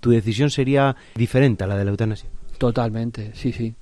[0.00, 2.30] tu decisión sería diferente a la de la eutanasia.
[2.58, 3.74] Totalmente, sí, sí.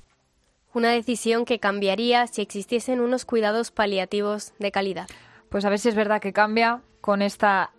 [0.73, 5.07] Una decisión que cambiaría si existiesen unos cuidados paliativos de calidad.
[5.49, 7.71] Pues a ver si es verdad que cambia con esta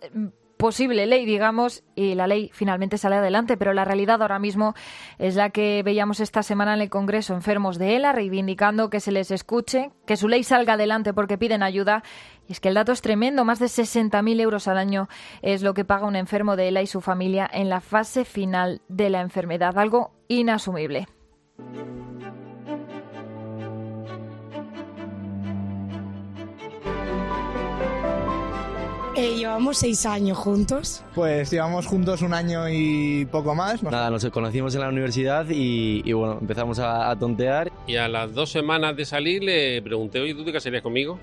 [0.57, 4.73] posible ley, digamos, y la ley finalmente sale adelante, pero la realidad ahora mismo
[5.19, 9.11] es la que veíamos esta semana en el Congreso, enfermos de ELA reivindicando que se
[9.11, 12.03] les escuche, que su ley salga adelante porque piden ayuda.
[12.47, 15.07] Y es que el dato es tremendo, más de 60.000 euros al año
[15.41, 18.81] es lo que paga un enfermo de ELA y su familia en la fase final
[18.87, 21.07] de la enfermedad, algo inasumible.
[29.17, 31.03] Eh, llevamos seis años juntos.
[31.15, 33.81] Pues llevamos juntos un año y poco más.
[33.81, 37.71] Nada, nos conocimos en la universidad y, bueno, empezamos a, tontear.
[37.87, 41.17] Y a las dos semanas de salir le pregunté, oye, ¿tú te casarías conmigo?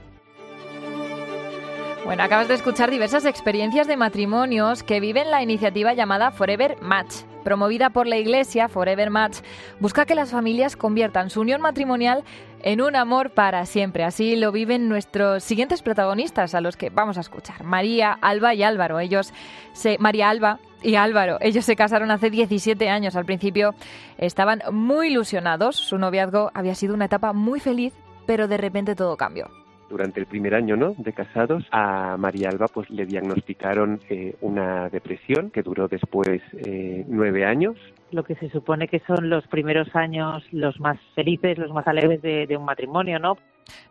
[2.04, 7.14] Bueno, acabas de escuchar diversas experiencias de matrimonios que viven la iniciativa llamada Forever Match.
[7.44, 9.38] Promovida por la Iglesia, Forever Match
[9.78, 12.24] busca que las familias conviertan su unión matrimonial
[12.64, 14.04] en un amor para siempre.
[14.04, 17.62] Así lo viven nuestros siguientes protagonistas, a los que vamos a escuchar.
[17.62, 18.98] María, Alba y Álvaro.
[18.98, 19.32] Ellos
[19.74, 23.16] se, María Alba y Álvaro, ellos se casaron hace 17 años.
[23.16, 23.74] Al principio
[24.16, 25.76] estaban muy ilusionados.
[25.76, 27.92] Su noviazgo había sido una etapa muy feliz,
[28.26, 29.63] pero de repente todo cambió
[29.94, 30.96] durante el primer año ¿no?
[30.98, 37.04] de casados, a María Alba pues le diagnosticaron eh, una depresión que duró después eh,
[37.06, 37.76] nueve años
[38.10, 42.22] lo que se supone que son los primeros años los más felices, los más alegres
[42.22, 43.36] de, un matrimonio, ¿no?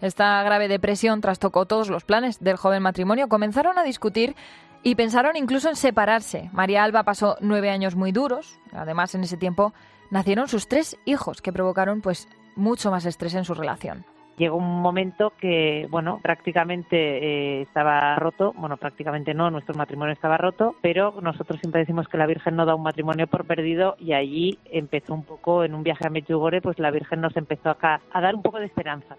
[0.01, 3.27] Esta grave depresión trastocó todos los planes del joven matrimonio.
[3.27, 4.33] Comenzaron a discutir
[4.81, 6.49] y pensaron incluso en separarse.
[6.53, 8.59] María Alba pasó nueve años muy duros.
[8.71, 9.73] Además, en ese tiempo
[10.09, 14.05] nacieron sus tres hijos que provocaron pues mucho más estrés en su relación
[14.37, 20.37] llegó un momento que, bueno, prácticamente eh, estaba roto, bueno, prácticamente no, nuestro matrimonio estaba
[20.37, 24.13] roto, pero nosotros siempre decimos que la Virgen no da un matrimonio por perdido y
[24.13, 28.01] allí empezó un poco, en un viaje a Medjugorje, pues la Virgen nos empezó acá
[28.11, 29.15] a dar un poco de esperanza.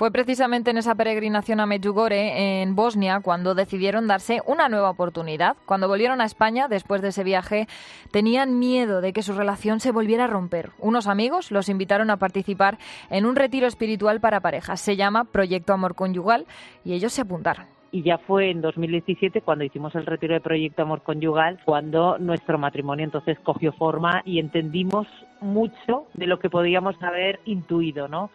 [0.00, 5.58] Fue precisamente en esa peregrinación a Medjugorje, en Bosnia, cuando decidieron darse una nueva oportunidad.
[5.66, 7.66] Cuando volvieron a España, después de ese viaje,
[8.10, 10.70] tenían miedo de que su relación se volviera a romper.
[10.78, 12.78] Unos amigos los invitaron a participar
[13.10, 14.80] en un retiro espiritual para parejas.
[14.80, 16.46] Se llama Proyecto Amor Conyugal
[16.82, 20.82] y ellos se apuntaron y ya fue en 2017 cuando hicimos el retiro de Proyecto
[20.82, 25.08] Amor Conyugal, cuando nuestro matrimonio entonces cogió forma y entendimos
[25.40, 28.30] mucho de lo que podíamos haber intuido, ¿no?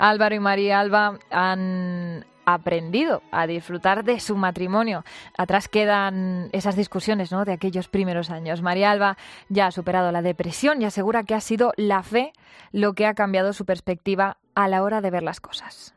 [0.00, 5.04] Álvaro y María Alba han aprendido a disfrutar de su matrimonio.
[5.36, 7.44] Atrás quedan esas discusiones ¿no?
[7.44, 8.62] de aquellos primeros años.
[8.62, 9.18] María Alba
[9.50, 12.32] ya ha superado la depresión y asegura que ha sido la fe
[12.72, 15.94] lo que ha cambiado su perspectiva a la hora de ver las cosas.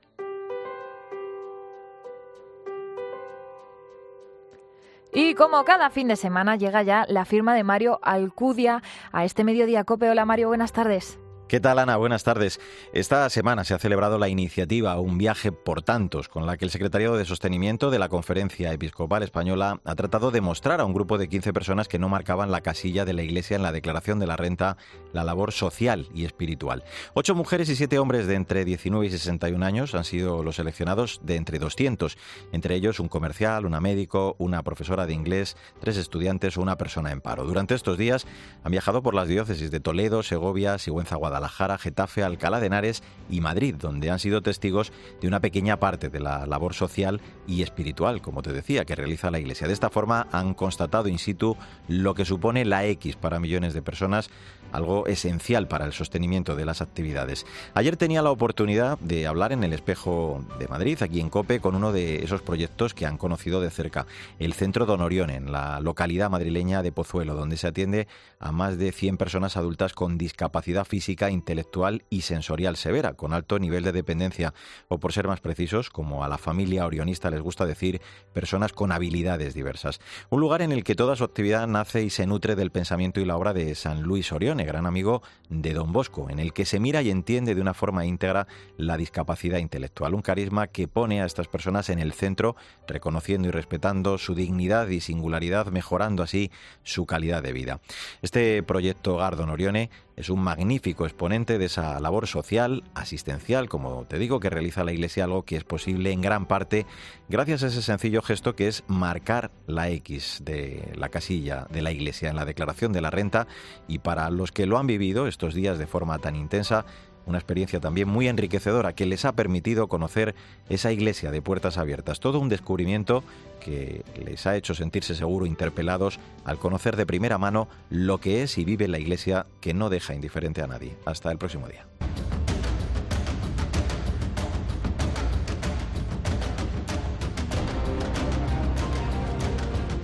[5.13, 8.81] Y como cada fin de semana llega ya la firma de Mario Alcudia
[9.13, 10.09] a este mediodía Cope.
[10.09, 11.22] Hola Mario, buenas tardes.
[11.53, 11.97] ¿Qué tal, Ana?
[11.97, 12.59] Buenas tardes.
[12.93, 16.71] Esta semana se ha celebrado la iniciativa Un viaje por tantos, con la que el
[16.71, 21.19] Secretariado de Sostenimiento de la Conferencia Episcopal Española ha tratado de mostrar a un grupo
[21.19, 24.25] de 15 personas que no marcaban la casilla de la Iglesia en la declaración de
[24.25, 24.77] la renta
[25.11, 26.83] la labor social y espiritual.
[27.13, 31.21] Ocho mujeres y siete hombres de entre 19 y 61 años han sido los seleccionados
[31.21, 32.17] de entre 200,
[32.51, 37.11] entre ellos un comercial, una médico, una profesora de inglés, tres estudiantes o una persona
[37.11, 37.45] en paro.
[37.45, 38.25] Durante estos días
[38.63, 43.03] han viajado por las diócesis de Toledo, Segovia, Sigüenza, Guadalajara, Guadalajara, Getafe, Alcalá de Henares
[43.29, 47.63] y Madrid, donde han sido testigos de una pequeña parte de la labor social y
[47.63, 49.67] espiritual, como te decía, que realiza la Iglesia.
[49.67, 51.58] De esta forma han constatado in situ
[51.89, 54.29] lo que supone la X para millones de personas
[54.73, 57.45] algo esencial para el sostenimiento de las actividades.
[57.73, 61.75] Ayer tenía la oportunidad de hablar en el espejo de Madrid, aquí en Cope, con
[61.75, 64.05] uno de esos proyectos que han conocido de cerca,
[64.39, 68.07] el Centro Donorión, en la localidad madrileña de Pozuelo, donde se atiende
[68.39, 73.59] a más de 100 personas adultas con discapacidad física, intelectual y sensorial severa, con alto
[73.59, 74.53] nivel de dependencia,
[74.88, 78.01] o por ser más precisos, como a la familia orionista les gusta decir,
[78.33, 80.01] personas con habilidades diversas.
[80.29, 83.25] Un lugar en el que toda su actividad nace y se nutre del pensamiento y
[83.25, 84.31] la obra de San Luis
[84.65, 88.06] Gran amigo de Don Bosco, en el que se mira y entiende de una forma
[88.06, 88.47] íntegra
[88.78, 92.56] la discapacidad intelectual, un carisma que pone a estas personas en el centro,
[92.88, 96.52] reconociendo y respetando su dignidad y singularidad, mejorando así
[96.84, 97.80] su calidad de vida.
[98.21, 104.19] Este proyecto Gardon Orione es un magnífico exponente de esa labor social, asistencial, como te
[104.19, 106.86] digo, que realiza la Iglesia, algo que es posible en gran parte
[107.30, 111.91] gracias a ese sencillo gesto que es marcar la X de la casilla de la
[111.91, 113.47] Iglesia en la declaración de la renta.
[113.88, 116.86] Y para los que lo han vivido estos días de forma tan intensa,
[117.25, 120.36] una experiencia también muy enriquecedora que les ha permitido conocer
[120.69, 122.19] esa iglesia de puertas abiertas.
[122.19, 123.23] Todo un descubrimiento
[123.59, 128.57] que les ha hecho sentirse seguro interpelados al conocer de primera mano lo que es
[128.57, 130.97] y vive la iglesia que no deja indiferente a nadie.
[131.05, 131.86] Hasta el próximo día.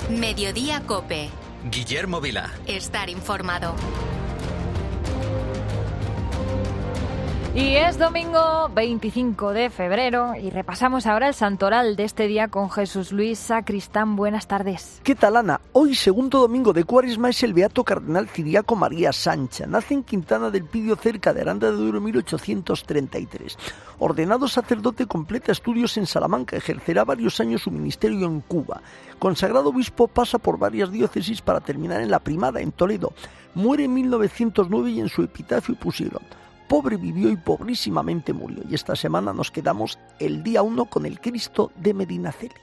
[0.10, 1.30] Mediodía Cope.
[1.70, 2.50] Guillermo Vila.
[2.66, 3.76] Estar informado.
[7.56, 12.70] Y es domingo 25 de febrero y repasamos ahora el santoral de este día con
[12.70, 14.16] Jesús Luis Sacristán.
[14.16, 15.02] Buenas tardes.
[15.04, 15.60] ¿Qué tal, Ana?
[15.72, 19.66] Hoy, segundo domingo de Cuaresma, es el beato cardenal Ciriaco María Sancha.
[19.66, 23.58] Nace en Quintana del Pidio, cerca de Aranda de Duero, 1833.
[23.98, 26.56] Ordenado sacerdote, completa estudios en Salamanca.
[26.56, 28.84] Ejercerá varios años su ministerio en Cuba.
[29.18, 33.12] Consagrado obispo, pasa por varias diócesis para terminar en la primada, en Toledo.
[33.56, 36.22] Muere en 1909 y en su epitafio pusieron
[36.70, 38.64] pobre vivió y pobrísimamente murió.
[38.70, 42.54] Y esta semana nos quedamos el día 1 con el Cristo de Medinaceli.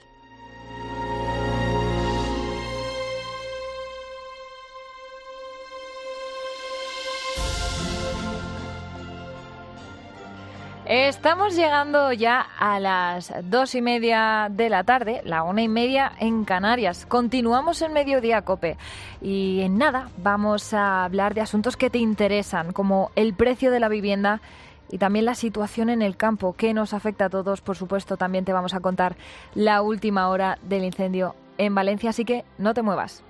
[10.88, 16.12] Estamos llegando ya a las dos y media de la tarde, la una y media
[16.20, 17.07] en Canarias.
[17.07, 18.77] Continuamos en Mediodía Cope
[19.20, 23.81] y en nada vamos a hablar de asuntos que te interesan, como el precio de
[23.81, 24.40] la vivienda
[24.88, 27.62] y también la situación en el campo, que nos afecta a todos.
[27.62, 29.16] Por supuesto, también te vamos a contar
[29.57, 33.25] la última hora del incendio en Valencia, así que no te muevas.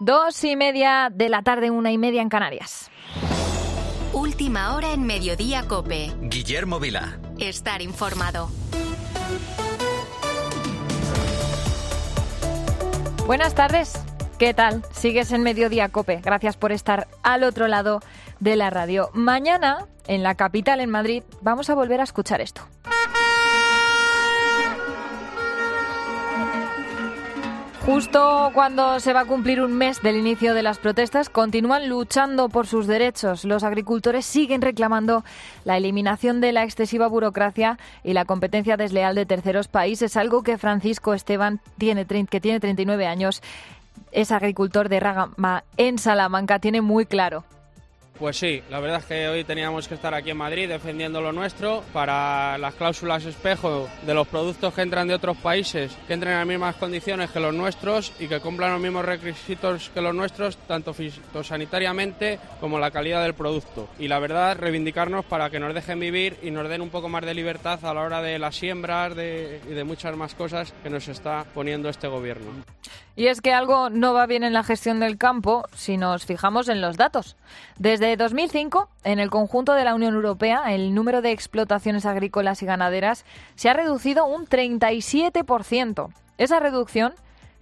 [0.00, 2.90] Dos y media de la tarde, una y media en Canarias.
[4.12, 6.12] Última hora en Mediodía Cope.
[6.20, 7.18] Guillermo Vila.
[7.38, 8.50] Estar informado.
[13.26, 13.94] Buenas tardes.
[14.38, 14.82] ¿Qué tal?
[14.90, 16.20] Sigues en Mediodía Cope.
[16.22, 18.00] Gracias por estar al otro lado
[18.40, 19.10] de la radio.
[19.14, 22.62] Mañana, en la capital, en Madrid, vamos a volver a escuchar esto.
[27.86, 32.48] Justo cuando se va a cumplir un mes del inicio de las protestas, continúan luchando
[32.48, 33.44] por sus derechos.
[33.44, 35.22] Los agricultores siguen reclamando
[35.66, 40.56] la eliminación de la excesiva burocracia y la competencia desleal de terceros países, algo que
[40.56, 43.42] Francisco Esteban, tiene, que tiene 39 años,
[44.12, 47.44] es agricultor de Ragama en Salamanca, tiene muy claro.
[48.18, 51.32] Pues sí, la verdad es que hoy teníamos que estar aquí en Madrid defendiendo lo
[51.32, 56.34] nuestro para las cláusulas espejo de los productos que entran de otros países, que entren
[56.34, 60.14] en las mismas condiciones que los nuestros y que cumplan los mismos requisitos que los
[60.14, 63.88] nuestros, tanto fitosanitariamente como la calidad del producto.
[63.98, 67.26] Y la verdad, reivindicarnos para que nos dejen vivir y nos den un poco más
[67.26, 71.08] de libertad a la hora de las siembras y de muchas más cosas que nos
[71.08, 72.52] está poniendo este gobierno.
[73.16, 76.68] Y es que algo no va bien en la gestión del campo si nos fijamos
[76.68, 77.36] en los datos.
[77.78, 82.66] Desde 2005, en el conjunto de la Unión Europea, el número de explotaciones agrícolas y
[82.66, 83.24] ganaderas
[83.54, 86.12] se ha reducido un 37%.
[86.38, 87.14] Esa reducción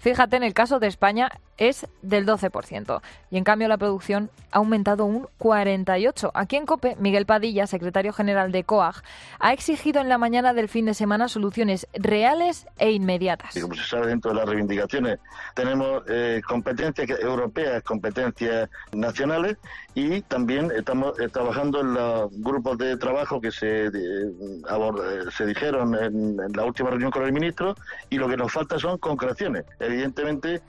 [0.03, 4.59] Fíjate, en el caso de España es del 12% y en cambio la producción ha
[4.59, 6.31] aumentado un 48%.
[6.35, 9.03] Aquí en COPE, Miguel Padilla, secretario general de COAG,
[9.39, 13.59] ha exigido en la mañana del fin de semana soluciones reales e inmediatas.
[13.61, 15.19] Como se sabe dentro de las reivindicaciones,
[15.55, 19.57] tenemos eh, competencias europeas, competencias nacionales
[19.95, 26.41] y también estamos eh, trabajando en los grupos de trabajo que se, se dijeron en,
[26.41, 27.75] en, la última reunión con el ministro
[28.11, 30.63] y lo que nos falta son concreciones evidentemente,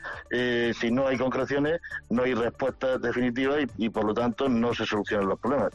[0.74, 4.86] si no hay concreciones, no hay respuestas definitivas y, y, por lo tanto no se
[4.86, 5.74] solucionan los problemas.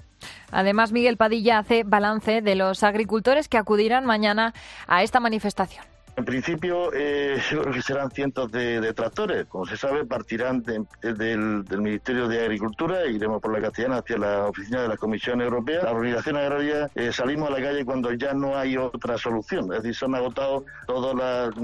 [0.51, 4.55] Además, Miguel Padilla hace balance de los agricultores que acudirán mañana
[4.87, 5.85] a esta manifestación.
[6.19, 9.47] En principio, eh, yo creo que serán cientos de, tractores.
[9.47, 14.47] Como se sabe, partirán del, Ministerio de Agricultura e iremos por la Castellana hacia la
[14.47, 15.85] oficina de la Comisión Europea.
[15.85, 19.73] La organización agraria eh, salimos a la calle cuando ya no hay otra solución.
[19.73, 21.57] Es decir, se han agotado todas las,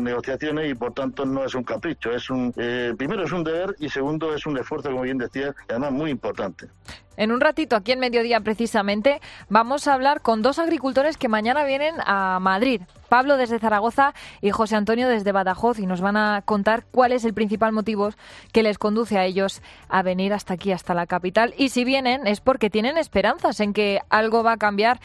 [0.00, 2.10] negociaciones y, por tanto, no es un capricho.
[2.10, 5.54] Es un, eh, primero, es un deber y, segundo, es un esfuerzo, como bien decía,
[5.68, 6.68] además muy importante.
[7.18, 11.64] En un ratito, aquí en Mediodía precisamente, vamos a hablar con dos agricultores que mañana
[11.64, 12.82] vienen a Madrid.
[13.08, 17.24] Pablo desde Zaragoza y José Antonio desde Badajoz y nos van a contar cuál es
[17.24, 18.10] el principal motivo
[18.52, 21.54] que les conduce a ellos a venir hasta aquí, hasta la capital.
[21.58, 25.00] Y si vienen es porque tienen esperanzas en que algo va a cambiar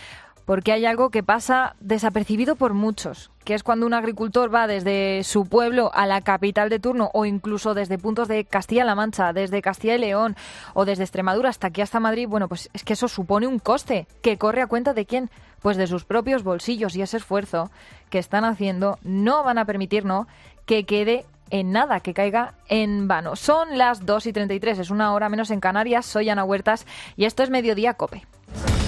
[0.46, 5.24] porque hay algo que pasa desapercibido por muchos, que es cuando un agricultor va desde
[5.24, 9.62] su pueblo a la capital de turno o incluso desde puntos de Castilla-La Mancha, desde
[9.62, 10.36] Castilla y León
[10.74, 14.08] o desde Extremadura hasta aquí hasta Madrid, bueno, pues es que eso supone un coste
[14.22, 15.30] que corre a cuenta de quién?
[15.62, 17.72] Pues de sus propios bolsillos y ese esfuerzo
[18.10, 20.28] que están haciendo no van a permitirnos
[20.66, 23.36] que quede en nada, que caiga en vano.
[23.36, 27.26] Son las 2 y 33, es una hora menos en Canarias, soy Ana Huertas y
[27.26, 28.26] esto es Mediodía Cope.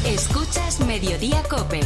[0.05, 1.81] Escuchas Mediodía Cope.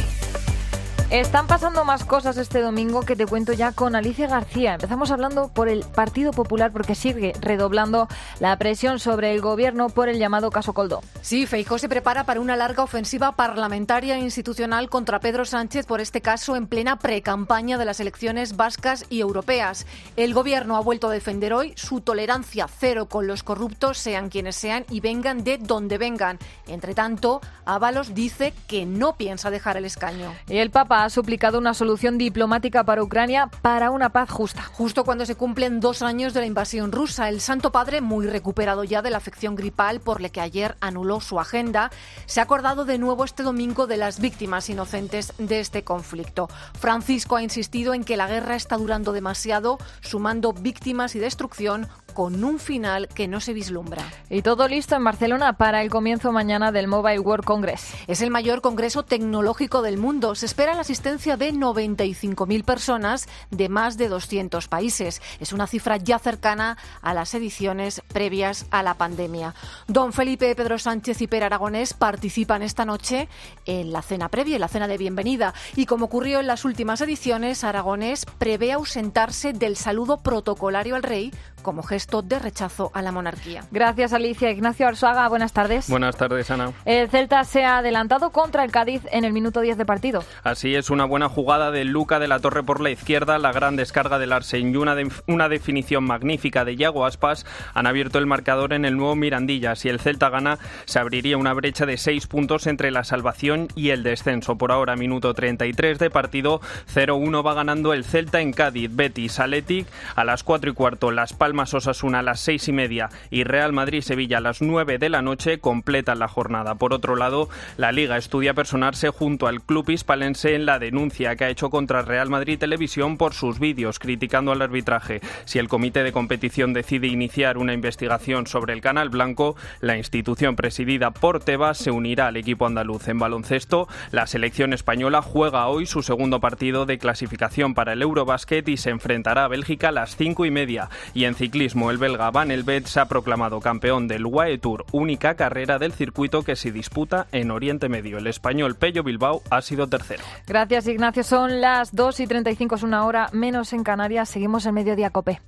[1.10, 4.74] Están pasando más cosas este domingo que te cuento ya con Alicia García.
[4.74, 8.06] Empezamos hablando por el Partido Popular porque sigue redoblando
[8.38, 11.02] la presión sobre el gobierno por el llamado caso Coldo.
[11.20, 16.00] Sí, Feijó se prepara para una larga ofensiva parlamentaria e institucional contra Pedro Sánchez por
[16.00, 19.86] este caso en plena precampaña de las elecciones vascas y europeas.
[20.14, 24.54] El gobierno ha vuelto a defender hoy su tolerancia cero con los corruptos, sean quienes
[24.54, 26.38] sean y vengan de donde vengan.
[26.68, 30.32] Entre tanto, Ábalos dice que no piensa dejar el escaño.
[30.46, 34.62] Y el Papa ha suplicado una solución diplomática para Ucrania para una paz justa.
[34.62, 38.84] Justo cuando se cumplen dos años de la invasión rusa, el Santo Padre, muy recuperado
[38.84, 41.90] ya de la afección gripal, por la que ayer anuló su agenda,
[42.26, 46.48] se ha acordado de nuevo este domingo de las víctimas inocentes de este conflicto.
[46.78, 52.42] Francisco ha insistido en que la guerra está durando demasiado, sumando víctimas y destrucción con
[52.44, 54.04] un final que no se vislumbra.
[54.28, 57.94] Y todo listo en Barcelona para el comienzo mañana del Mobile World Congress.
[58.06, 60.34] Es el mayor congreso tecnológico del mundo.
[60.34, 65.22] Se espera la asistencia de 95.000 personas de más de 200 países.
[65.38, 69.54] Es una cifra ya cercana a las ediciones previas a la pandemia.
[69.86, 73.28] Don Felipe, Pedro Sánchez y Per Aragonés participan esta noche
[73.66, 75.54] en la cena previa, en la cena de bienvenida.
[75.76, 81.32] Y como ocurrió en las últimas ediciones, Aragonés prevé ausentarse del saludo protocolario al rey
[81.60, 83.64] como gesto de rechazo a la monarquía.
[83.70, 84.50] Gracias, Alicia.
[84.50, 85.88] Ignacio Arzuaga, buenas tardes.
[85.88, 86.72] Buenas tardes, Ana.
[86.84, 90.24] El Celta se ha adelantado contra el Cádiz en el minuto 10 de partido.
[90.42, 93.76] Así es, una buena jugada de Luca de la Torre por la izquierda, la gran
[93.76, 94.96] descarga del Arsen y una,
[95.26, 99.76] una definición magnífica de Yago Aspas han abierto el marcador en el nuevo Mirandilla.
[99.76, 103.90] Si el Celta gana, se abriría una brecha de seis puntos entre la salvación y
[103.90, 104.56] el descenso.
[104.56, 106.60] Por ahora, minuto 33 de partido,
[106.94, 109.86] 0-1 va ganando el Celta en Cádiz, Betis, Athletic
[110.16, 113.72] a las 4 y cuarto, Las Palmas Osasuna a las 6 y media y Real
[113.72, 116.74] Madrid-Sevilla a las 9 de la noche completan la jornada.
[116.76, 121.44] Por otro lado, la Liga estudia personarse junto al club hispalense en la denuncia que
[121.44, 125.20] ha hecho contra Real Madrid Televisión por sus vídeos criticando al arbitraje.
[125.44, 130.56] Si el comité de competición decide iniciar una investigación sobre el Canal Blanco, la institución
[130.56, 133.08] presidida por Tebas se unirá al equipo andaluz.
[133.08, 138.68] En baloncesto, la selección española juega hoy su segundo partido de clasificación para el Eurobasket
[138.68, 140.88] y se enfrentará a Bélgica a las cinco y media.
[141.14, 145.36] Y en ciclismo, el belga Van Elbet se ha proclamado campeón del UAE Tour, única
[145.36, 148.18] carrera del circuito que se disputa en Oriente Medio.
[148.18, 150.22] El español Pello Bilbao ha sido tercero.
[150.46, 151.22] Gracias, Ignacio.
[151.22, 154.28] Son las 2 y 35, es una hora menos en Canarias.
[154.28, 155.40] Seguimos en Mediodía Cope.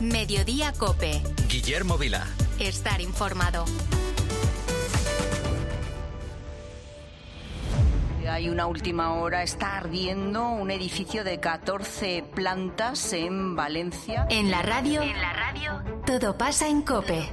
[0.00, 1.22] Mediodía Cope.
[1.48, 2.26] Guillermo Vila.
[2.58, 3.66] Estar informado.
[8.30, 14.26] Hay una última hora, está ardiendo un edificio de 14 plantas en Valencia.
[14.30, 17.28] En la radio, en la radio, todo pasa en Cope.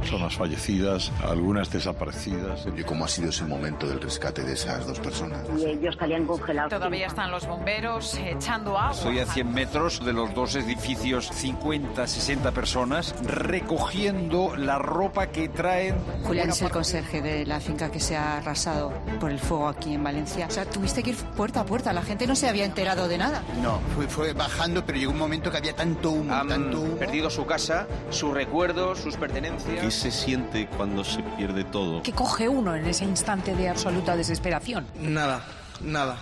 [0.00, 2.66] Personas fallecidas, algunas desaparecidas.
[2.76, 5.46] ¿Y cómo ha sido ese momento del rescate de esas dos personas?
[5.56, 6.70] Y ellos estarían congelados.
[6.70, 8.92] Todavía están los bomberos echando agua.
[8.92, 15.48] Estoy a 100 metros de los dos edificios, 50, 60 personas recogiendo la ropa que
[15.48, 15.96] traen.
[16.24, 19.94] Julián es el conserje de la finca que se ha arrasado por el fuego aquí
[19.94, 20.23] en Valencia.
[20.24, 23.18] O sea, tuviste que ir puerta a puerta, la gente no se había enterado de
[23.18, 23.42] nada.
[23.62, 26.96] No, fue, fue bajando, pero llegó un momento que había tanto humo, Han tanto humo.
[26.96, 29.80] perdido su casa, sus recuerdos, sus pertenencias.
[29.80, 32.02] ¿Qué se siente cuando se pierde todo?
[32.02, 34.86] ¿Qué coge uno en ese instante de absoluta desesperación?
[35.00, 35.42] Nada,
[35.80, 36.18] nada.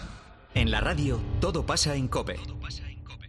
[0.55, 2.38] En la radio, todo pasa en Cope.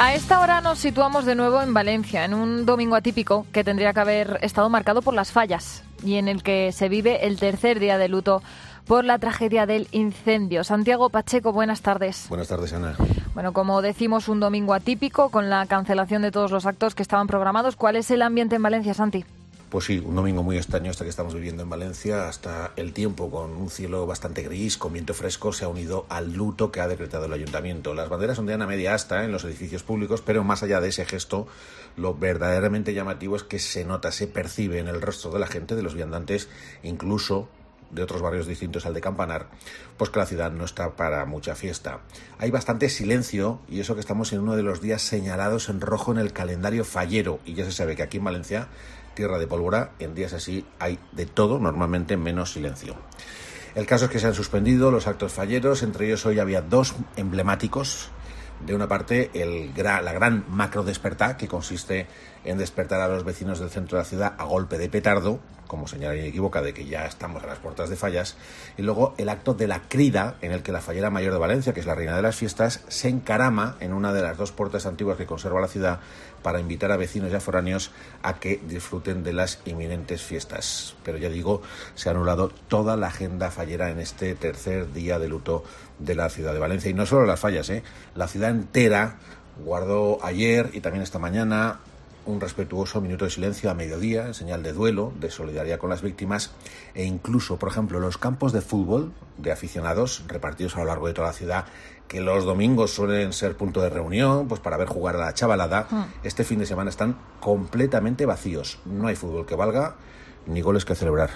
[0.00, 3.92] A esta hora nos situamos de nuevo en Valencia, en un domingo atípico que tendría
[3.92, 7.80] que haber estado marcado por las fallas y en el que se vive el tercer
[7.80, 8.40] día de luto
[8.86, 10.62] por la tragedia del incendio.
[10.62, 12.26] Santiago Pacheco, buenas tardes.
[12.28, 12.94] Buenas tardes, Ana.
[13.34, 17.26] Bueno, como decimos, un domingo atípico con la cancelación de todos los actos que estaban
[17.26, 17.74] programados.
[17.74, 19.24] ¿Cuál es el ambiente en Valencia, Santi?
[19.68, 23.30] Pues sí, un domingo muy extraño hasta que estamos viviendo en Valencia, hasta el tiempo
[23.30, 26.88] con un cielo bastante gris, con viento fresco, se ha unido al luto que ha
[26.88, 27.92] decretado el ayuntamiento.
[27.92, 31.04] Las banderas ondean a media asta en los edificios públicos, pero más allá de ese
[31.04, 31.46] gesto,
[31.96, 35.76] lo verdaderamente llamativo es que se nota, se percibe en el rostro de la gente,
[35.76, 36.48] de los viandantes,
[36.82, 37.50] incluso
[37.90, 39.48] de otros barrios distintos al de Campanar,
[39.96, 42.00] pues que la ciudad no está para mucha fiesta.
[42.38, 46.12] Hay bastante silencio y eso que estamos en uno de los días señalados en rojo
[46.12, 48.68] en el calendario fallero y ya se sabe que aquí en Valencia
[49.18, 52.94] tierra de pólvora, en días así hay de todo, normalmente menos silencio.
[53.74, 56.94] El caso es que se han suspendido los actos falleros, entre ellos hoy había dos
[57.16, 58.10] emblemáticos.
[58.64, 62.06] De una parte, el, la gran macro despertar, que consiste
[62.44, 65.86] en despertar a los vecinos del centro de la ciudad a golpe de petardo, como
[65.86, 68.36] señal inequívoca de que ya estamos a las puertas de fallas,
[68.76, 71.72] y luego el acto de la crida, en el que la fallera mayor de Valencia,
[71.72, 74.86] que es la reina de las fiestas, se encarama en una de las dos puertas
[74.86, 76.00] antiguas que conserva la ciudad
[76.42, 77.90] para invitar a vecinos y a foráneos
[78.22, 80.94] a que disfruten de las inminentes fiestas.
[81.04, 81.62] Pero ya digo,
[81.94, 85.64] se ha anulado toda la agenda fallera en este tercer día de luto
[85.98, 86.90] de la ciudad de Valencia.
[86.90, 87.82] Y no solo las fallas, ¿eh?
[88.14, 89.18] la ciudad entera
[89.64, 91.80] guardó ayer y también esta mañana
[92.28, 96.02] un respetuoso minuto de silencio a mediodía, en señal de duelo, de solidaridad con las
[96.02, 96.50] víctimas,
[96.94, 101.14] e incluso, por ejemplo, los campos de fútbol de aficionados repartidos a lo largo de
[101.14, 101.64] toda la ciudad,
[102.08, 105.86] que los domingos suelen ser punto de reunión, pues para ver jugar a la chavalada,
[106.24, 108.80] este fin de semana están completamente vacíos.
[108.86, 109.96] No hay fútbol que valga,
[110.46, 111.30] ni goles que celebrar.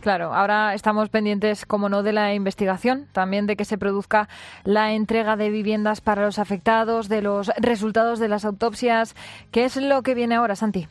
[0.00, 4.28] Claro, ahora estamos pendientes, como no, de la investigación, también de que se produzca
[4.64, 9.14] la entrega de viviendas para los afectados, de los resultados de las autopsias.
[9.50, 10.88] ¿Qué es lo que viene ahora, Santi?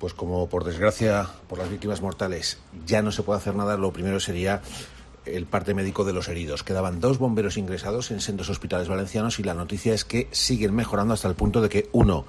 [0.00, 3.92] Pues como por desgracia por las víctimas mortales ya no se puede hacer nada, lo
[3.92, 4.60] primero sería
[5.26, 6.62] el parte médico de los heridos.
[6.62, 11.14] Quedaban dos bomberos ingresados en sendos hospitales valencianos y la noticia es que siguen mejorando
[11.14, 12.24] hasta el punto de que uno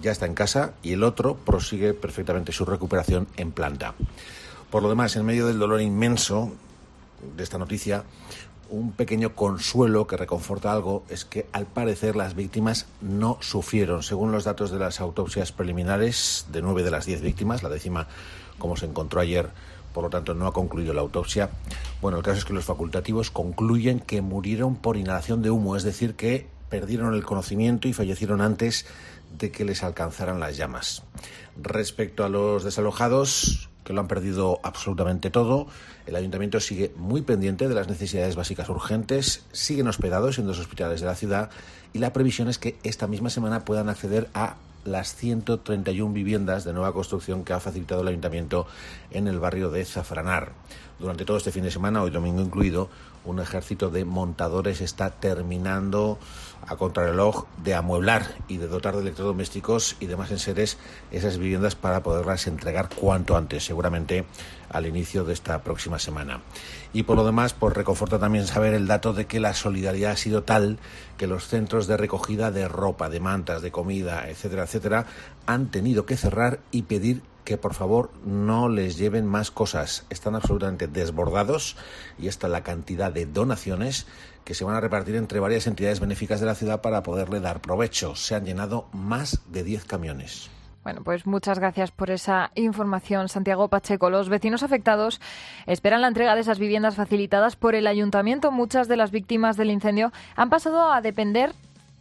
[0.00, 3.94] ya está en casa y el otro prosigue perfectamente su recuperación en planta.
[4.70, 6.52] Por lo demás, en medio del dolor inmenso
[7.36, 8.04] de esta noticia,
[8.68, 14.02] un pequeño consuelo que reconforta algo es que al parecer las víctimas no sufrieron.
[14.02, 18.08] Según los datos de las autopsias preliminares de nueve de las diez víctimas, la décima,
[18.58, 19.50] como se encontró ayer,
[19.96, 21.48] por lo tanto no ha concluido la autopsia.
[22.02, 25.84] Bueno, el caso es que los facultativos concluyen que murieron por inhalación de humo, es
[25.84, 28.84] decir, que perdieron el conocimiento y fallecieron antes
[29.38, 31.02] de que les alcanzaran las llamas.
[31.56, 35.66] Respecto a los desalojados, que lo han perdido absolutamente todo.
[36.06, 41.00] El ayuntamiento sigue muy pendiente de las necesidades básicas urgentes, siguen hospedados en dos hospitales
[41.00, 41.48] de la ciudad
[41.94, 44.56] y la previsión es que esta misma semana puedan acceder a
[44.86, 48.66] las 131 viviendas de nueva construcción que ha facilitado el ayuntamiento
[49.10, 50.52] en el barrio de Zafranar.
[50.98, 52.88] Durante todo este fin de semana, hoy domingo incluido,
[53.26, 56.18] un ejército de montadores está terminando
[56.66, 60.78] a contrarreloj de amueblar y de dotar de electrodomésticos y demás enseres
[61.10, 64.24] esas viviendas para poderlas entregar cuanto antes, seguramente
[64.70, 66.40] al inicio de esta próxima semana.
[66.96, 70.16] Y por lo demás, pues reconforta también saber el dato de que la solidaridad ha
[70.16, 70.78] sido tal
[71.18, 75.04] que los centros de recogida de ropa, de mantas, de comida, etcétera, etcétera,
[75.44, 80.06] han tenido que cerrar y pedir que por favor no les lleven más cosas.
[80.08, 81.76] Están absolutamente desbordados
[82.18, 84.06] y está la cantidad de donaciones
[84.46, 87.60] que se van a repartir entre varias entidades benéficas de la ciudad para poderle dar
[87.60, 88.16] provecho.
[88.16, 90.48] Se han llenado más de 10 camiones.
[90.86, 94.08] Bueno, pues muchas gracias por esa información, Santiago Pacheco.
[94.08, 95.20] Los vecinos afectados
[95.66, 98.52] esperan la entrega de esas viviendas facilitadas por el ayuntamiento.
[98.52, 101.50] Muchas de las víctimas del incendio han pasado a depender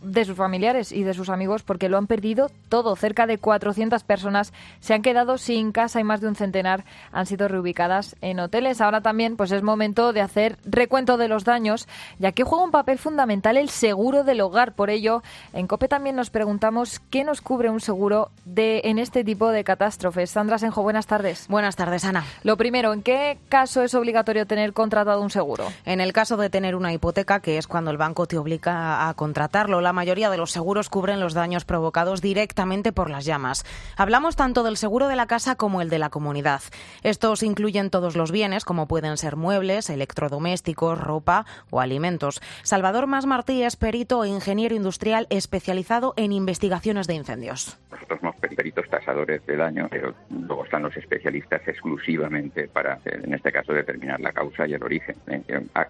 [0.05, 2.95] de sus familiares y de sus amigos porque lo han perdido todo.
[2.95, 7.25] Cerca de 400 personas se han quedado sin casa y más de un centenar han
[7.25, 8.81] sido reubicadas en hoteles.
[8.81, 11.87] Ahora también pues es momento de hacer recuento de los daños,
[12.19, 14.73] ya que juega un papel fundamental el seguro del hogar.
[14.73, 19.23] Por ello, en COPE también nos preguntamos qué nos cubre un seguro de en este
[19.23, 20.29] tipo de catástrofes.
[20.29, 21.47] Sandra Senjo, buenas tardes.
[21.47, 22.23] Buenas tardes, Ana.
[22.43, 25.65] Lo primero, ¿en qué caso es obligatorio tener contratado un seguro?
[25.85, 29.13] En el caso de tener una hipoteca, que es cuando el banco te obliga a
[29.13, 33.65] contratarlo, la mayoría de los seguros cubren los daños provocados directamente por las llamas.
[33.97, 36.61] Hablamos tanto del seguro de la casa como el de la comunidad.
[37.01, 42.41] Estos incluyen todos los bienes, como pueden ser muebles, electrodomésticos, ropa o alimentos.
[42.61, 47.77] Salvador Más Martí es perito e ingeniero industrial especializado en investigaciones de incendios.
[47.89, 53.51] Nosotros somos peritos tasadores de daño, pero luego están los especialistas exclusivamente para, en este
[53.51, 55.15] caso, determinar la causa y el origen.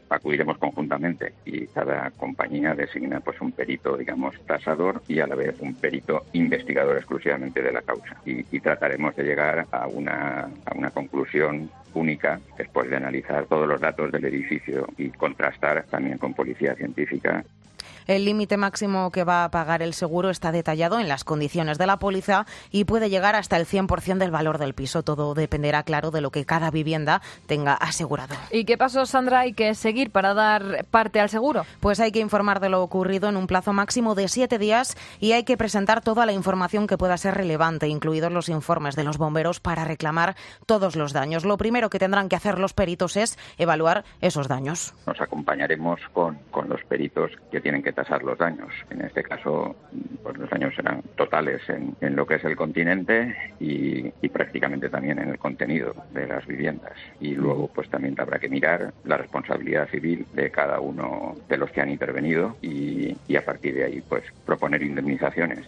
[0.09, 5.55] Acudiremos conjuntamente y cada compañía designa pues un perito digamos, tasador y a la vez
[5.59, 8.17] un perito investigador exclusivamente de la causa.
[8.25, 13.67] Y, y trataremos de llegar a una, a una conclusión única después de analizar todos
[13.67, 17.43] los datos del edificio y contrastar también con policía científica
[18.07, 21.87] el límite máximo que va a pagar el seguro está detallado en las condiciones de
[21.87, 25.03] la póliza y puede llegar hasta el 100% del valor del piso.
[25.03, 28.35] Todo dependerá, claro, de lo que cada vivienda tenga asegurado.
[28.51, 29.39] ¿Y qué pasó, Sandra?
[29.41, 31.65] ¿Hay que seguir para dar parte al seguro?
[31.79, 35.31] Pues hay que informar de lo ocurrido en un plazo máximo de siete días y
[35.31, 39.17] hay que presentar toda la información que pueda ser relevante, incluidos los informes de los
[39.17, 40.35] bomberos, para reclamar
[40.65, 41.45] todos los daños.
[41.45, 44.93] Lo primero que tendrán que hacer los peritos es evaluar esos daños.
[45.07, 48.71] Nos acompañaremos con, con los peritos que tienen que tasar los daños.
[48.89, 49.75] En este caso,
[50.21, 54.89] pues los daños serán totales en, en lo que es el continente y, y, prácticamente
[54.89, 56.93] también en el contenido de las viviendas.
[57.19, 61.71] Y luego, pues también habrá que mirar la responsabilidad civil de cada uno de los
[61.71, 65.65] que han intervenido y, y a partir de ahí, pues proponer indemnizaciones.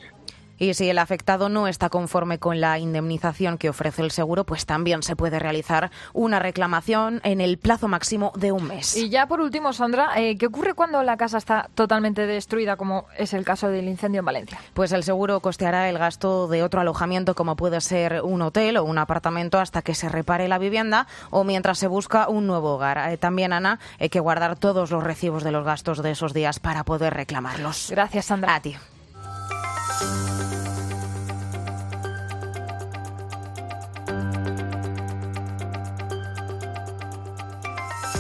[0.58, 4.66] Y si el afectado no está conforme con la indemnización que ofrece el seguro, pues
[4.66, 8.96] también se puede realizar una reclamación en el plazo máximo de un mes.
[8.96, 13.06] Y ya por último, Sandra, eh, ¿qué ocurre cuando la casa está totalmente destruida, como
[13.18, 14.60] es el caso del incendio en Valencia?
[14.74, 18.84] Pues el seguro costeará el gasto de otro alojamiento, como puede ser un hotel o
[18.84, 23.12] un apartamento, hasta que se repare la vivienda o mientras se busca un nuevo hogar.
[23.12, 26.60] Eh, también, Ana, hay que guardar todos los recibos de los gastos de esos días
[26.60, 27.90] para poder reclamarlos.
[27.92, 28.56] Gracias, Sandra.
[28.56, 28.76] A ti.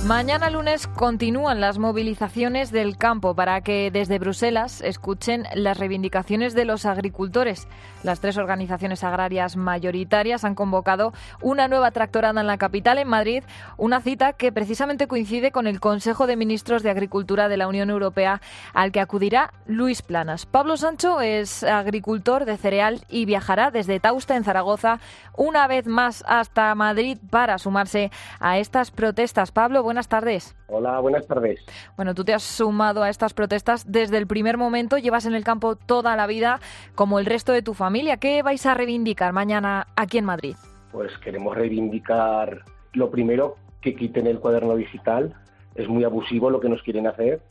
[0.07, 6.63] Mañana lunes continúan las movilizaciones del campo para que desde Bruselas escuchen las reivindicaciones de
[6.63, 7.67] los agricultores.
[8.03, 13.43] Las tres organizaciones agrarias mayoritarias han convocado una nueva tractorada en la capital, en Madrid,
[13.75, 17.89] una cita que precisamente coincide con el Consejo de Ministros de Agricultura de la Unión
[17.89, 18.39] Europea
[18.73, 20.45] al que acudirá Luis Planas.
[20.45, 25.01] Pablo Sancho es agricultor de cereal y viajará desde Tausta, en Zaragoza,
[25.35, 29.51] una vez más hasta Madrid para sumarse a estas protestas.
[29.51, 30.55] Pablo, buenas buenas tardes.
[30.67, 31.59] Hola, buenas tardes.
[31.95, 35.43] Bueno, tú te has sumado a estas protestas desde el primer momento, llevas en el
[35.43, 36.59] campo toda la vida
[36.93, 38.17] como el resto de tu familia.
[38.17, 40.55] ¿Qué vais a reivindicar mañana aquí en Madrid?
[40.91, 45.33] Pues queremos reivindicar lo primero, que quiten el cuaderno digital.
[45.73, 47.41] Es muy abusivo lo que nos quieren hacer.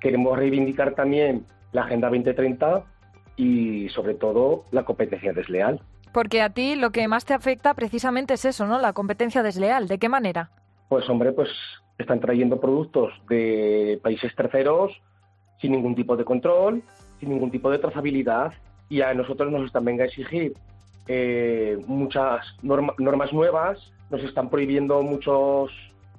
[0.00, 2.84] Queremos reivindicar también la Agenda 2030
[3.36, 5.82] y sobre todo la competencia desleal.
[6.10, 8.78] Porque a ti lo que más te afecta precisamente es eso, ¿no?
[8.78, 9.88] La competencia desleal.
[9.88, 10.52] ¿De qué manera?
[10.92, 11.48] Pues hombre, pues
[11.98, 14.92] están trayendo productos de países terceros
[15.60, 16.82] sin ningún tipo de control,
[17.20, 18.52] sin ningún tipo de trazabilidad
[18.88, 20.54] y a nosotros nos están venga a exigir
[21.08, 23.78] eh, muchas normas nuevas,
[24.10, 25.70] nos están prohibiendo muchos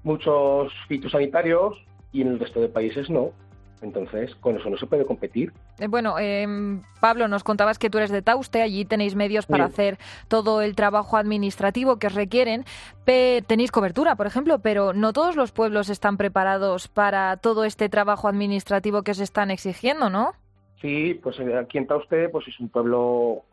[0.03, 3.31] muchos fitosanitarios y en el resto de países no.
[3.83, 5.51] Entonces, con eso no se puede competir.
[5.77, 6.47] Eh, bueno, eh,
[7.01, 9.97] Pablo, nos contabas que tú eres de Tauste, allí tenéis medios para hacer
[10.29, 12.63] todo el trabajo administrativo que os requieren.
[13.05, 18.29] tenéis cobertura, por ejemplo, pero no todos los pueblos están preparados para todo este trabajo
[18.29, 20.33] administrativo que os están exigiendo, ¿no?
[20.83, 23.43] Sí, pues eh, aquí en Tauste pues es un pueblo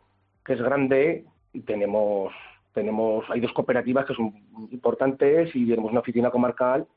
[0.45, 2.33] que es grande y tenemos
[2.73, 4.33] tenemos hay dos cooperativas que son
[4.71, 6.87] importantes y tenemos una oficina comarcal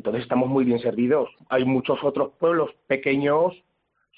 [0.00, 1.28] entonces estamos muy bien servidos.
[1.50, 3.52] Hay muchos otros pueblos pequeños,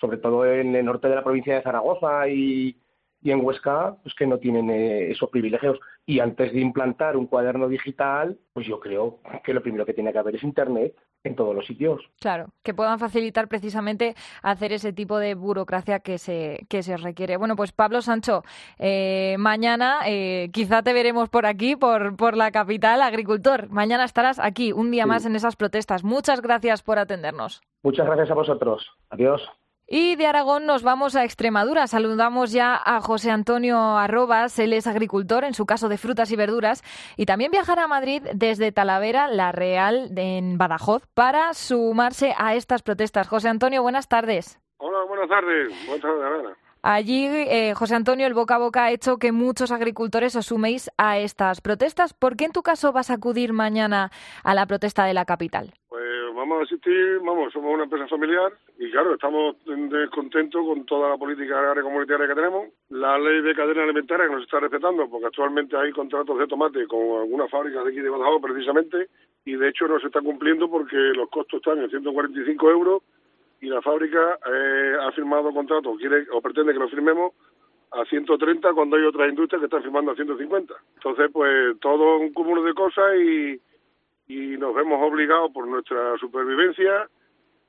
[0.00, 2.76] sobre todo en el norte de la provincia de Zaragoza y,
[3.24, 5.80] en Huesca, pues que no tienen eh, esos privilegios.
[6.06, 10.12] Y antes de implantar un cuaderno digital, pues yo creo que lo primero que tiene
[10.12, 10.94] que haber es Internet
[11.24, 12.00] en todos los sitios.
[12.20, 17.36] Claro, que puedan facilitar precisamente hacer ese tipo de burocracia que se, que se requiere.
[17.36, 18.42] Bueno, pues Pablo Sancho,
[18.78, 23.68] eh, mañana eh, quizá te veremos por aquí, por, por la capital, agricultor.
[23.70, 26.04] Mañana estarás aquí, un día más en esas protestas.
[26.04, 27.62] Muchas gracias por atendernos.
[27.82, 28.86] Muchas gracias a vosotros.
[29.10, 29.42] Adiós.
[29.94, 31.86] Y de Aragón nos vamos a Extremadura.
[31.86, 36.36] Saludamos ya a José Antonio Arrobas, él es agricultor, en su caso de frutas y
[36.36, 36.82] verduras,
[37.18, 42.80] y también viajará a Madrid desde Talavera, La Real, en Badajoz, para sumarse a estas
[42.82, 43.28] protestas.
[43.28, 44.58] José Antonio, buenas tardes.
[44.78, 45.86] Hola, buenas tardes.
[45.86, 50.34] Buenas tardes, Allí, eh, José Antonio, el boca a boca ha hecho que muchos agricultores
[50.36, 52.14] os suméis a estas protestas.
[52.14, 54.10] ¿Por qué en tu caso vas a acudir mañana
[54.42, 55.74] a la protesta de la capital?
[55.88, 56.01] Pues
[56.60, 61.82] asistir, vamos, somos una empresa familiar y claro, estamos descontentos con toda la política agraria
[61.82, 65.92] comunitaria que tenemos, la ley de cadena alimentaria que nos está respetando, porque actualmente hay
[65.92, 69.08] contratos de tomate con algunas fábricas de aquí de Badajoz precisamente
[69.44, 73.02] y de hecho no se está cumpliendo porque los costos están en 145 euros
[73.60, 77.32] y la fábrica eh, ha firmado contratos, quiere o pretende que lo firmemos
[77.92, 80.74] a 130 cuando hay otras industrias que están firmando a 150.
[80.96, 83.60] Entonces, pues todo un cúmulo de cosas y
[84.26, 87.08] y nos vemos obligados por nuestra supervivencia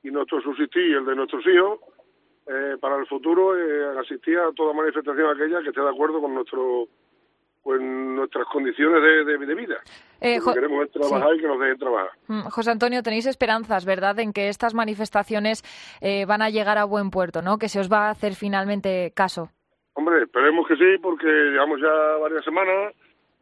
[0.02, 1.80] y nuestro subsistir y el de nuestros hijos
[2.46, 6.34] eh, para el futuro eh, asistir a toda manifestación aquella que esté de acuerdo con
[6.34, 6.88] nuestro
[7.64, 9.76] pues nuestras condiciones de, vida.
[10.20, 12.10] Eh, que queremos es trabajar y que nos dejen trabajar.
[12.28, 15.64] Mm, José Antonio, tenéis esperanzas, ¿verdad?, en que estas manifestaciones
[16.02, 17.56] eh, van a llegar a buen puerto, ¿no?
[17.58, 19.48] Que se os va a hacer finalmente caso.
[19.94, 22.94] Hombre, esperemos que sí, porque llevamos ya varias semanas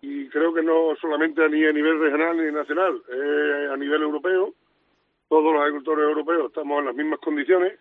[0.03, 4.53] y creo que no solamente ni a nivel regional ni nacional, eh, a nivel europeo.
[5.29, 7.79] Todos los agricultores europeos estamos en las mismas condiciones,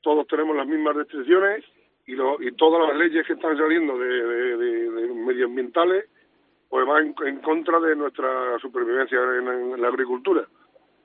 [0.00, 1.64] todos tenemos las mismas restricciones
[2.06, 6.06] y, lo, y todas las leyes que están saliendo de, medioambientales
[6.70, 10.46] pues van en, contra de nuestra supervivencia en la agricultura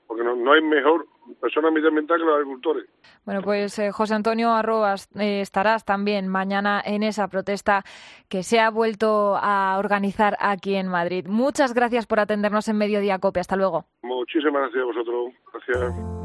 [0.06, 1.06] porque no, hay mejor
[1.40, 2.86] persona medioambiental que los agricultores.
[3.24, 7.84] Bueno, pues eh, José Antonio Arrobas, eh, estarás también mañana en esa protesta
[8.28, 11.26] que se ha vuelto a organizar aquí en Madrid.
[11.26, 13.40] Muchas gracias por atendernos en Mediodía Copia.
[13.40, 13.86] Hasta luego.
[14.02, 15.34] Muchísimas gracias a vosotros.
[15.52, 16.16] Gracias.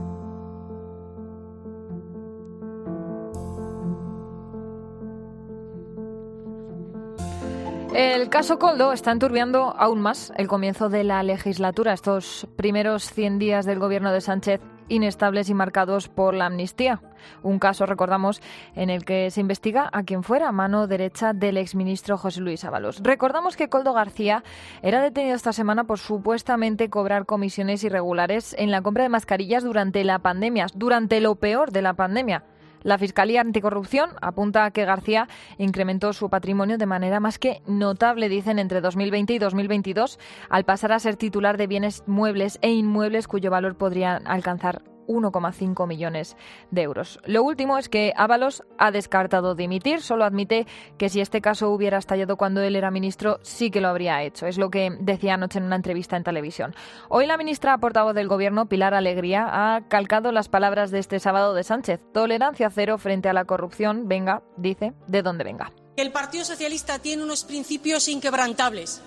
[7.93, 13.37] El caso Coldo está enturbiando aún más el comienzo de la legislatura, estos primeros 100
[13.37, 17.01] días del gobierno de Sánchez inestables y marcados por la amnistía.
[17.43, 18.41] Un caso, recordamos,
[18.75, 23.01] en el que se investiga a quien fuera mano derecha del exministro José Luis Ábalos.
[23.03, 24.43] Recordamos que Coldo García
[24.81, 30.03] era detenido esta semana por supuestamente cobrar comisiones irregulares en la compra de mascarillas durante
[30.03, 32.43] la pandemia, durante lo peor de la pandemia.
[32.83, 35.27] La Fiscalía Anticorrupción apunta a que García
[35.57, 40.19] incrementó su patrimonio de manera más que notable, dicen, entre 2020 y 2022,
[40.49, 45.87] al pasar a ser titular de bienes muebles e inmuebles cuyo valor podría alcanzar 1,5
[45.87, 46.35] millones
[46.71, 47.19] de euros.
[47.25, 51.97] Lo último es que Ábalos ha descartado dimitir, solo admite que si este caso hubiera
[51.97, 54.47] estallado cuando él era ministro, sí que lo habría hecho.
[54.47, 56.75] Es lo que decía anoche en una entrevista en televisión.
[57.09, 61.53] Hoy la ministra portavoz del Gobierno, Pilar Alegría, ha calcado las palabras de este sábado
[61.53, 61.99] de Sánchez.
[62.13, 65.71] Tolerancia cero frente a la corrupción, venga, dice, de donde venga.
[65.95, 69.01] El Partido Socialista tiene unos principios inquebrantables,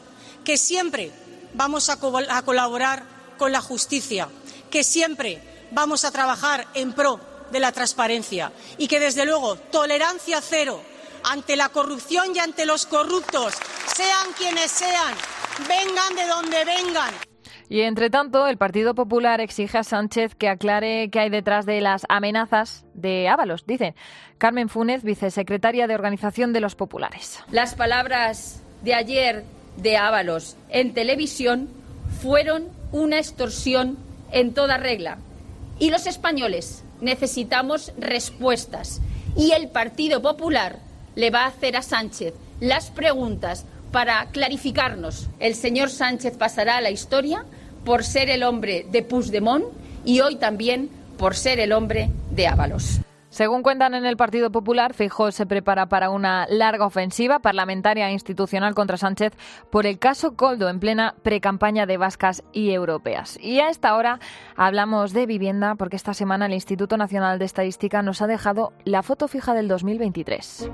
[0.45, 1.11] que siempre
[1.55, 3.05] vamos a, a colaborar
[3.39, 4.29] con la justicia
[4.75, 5.41] que siempre
[5.71, 10.81] vamos a trabajar en pro de la transparencia y que, desde luego, tolerancia cero
[11.25, 13.55] ante la corrupción y ante los corruptos,
[13.87, 15.15] sean quienes sean,
[15.69, 17.15] vengan de donde vengan.
[17.69, 21.81] Y entre tanto, el Partido Popular exige a Sánchez que aclare qué hay detrás de
[21.81, 23.95] las amenazas de Ábalos, dice
[24.37, 27.41] Carmen Funes, vicesecretaria de Organización de los Populares.
[27.51, 29.45] Las palabras de ayer
[29.79, 31.71] de Ábalos en televisión
[32.21, 33.97] fueron una extorsión
[34.31, 35.19] en toda regla.
[35.79, 39.01] Y los españoles necesitamos respuestas.
[39.37, 40.79] Y el Partido Popular
[41.16, 45.29] le va a hacer a Sánchez las preguntas para clarificarnos.
[45.39, 47.45] El señor Sánchez pasará a la historia
[47.85, 49.66] por ser el hombre de Puigdemont
[50.05, 53.01] y hoy también por ser el hombre de Ábalos.
[53.35, 58.12] Según cuentan en el Partido Popular, Feijóo se prepara para una larga ofensiva parlamentaria e
[58.12, 59.32] institucional contra Sánchez
[59.72, 63.37] por el caso Coldo en plena precampaña de vascas y europeas.
[63.43, 64.20] Y a esta hora
[64.55, 69.03] hablamos de vivienda porque esta semana el Instituto Nacional de Estadística nos ha dejado la
[69.03, 70.70] foto fija del 2023.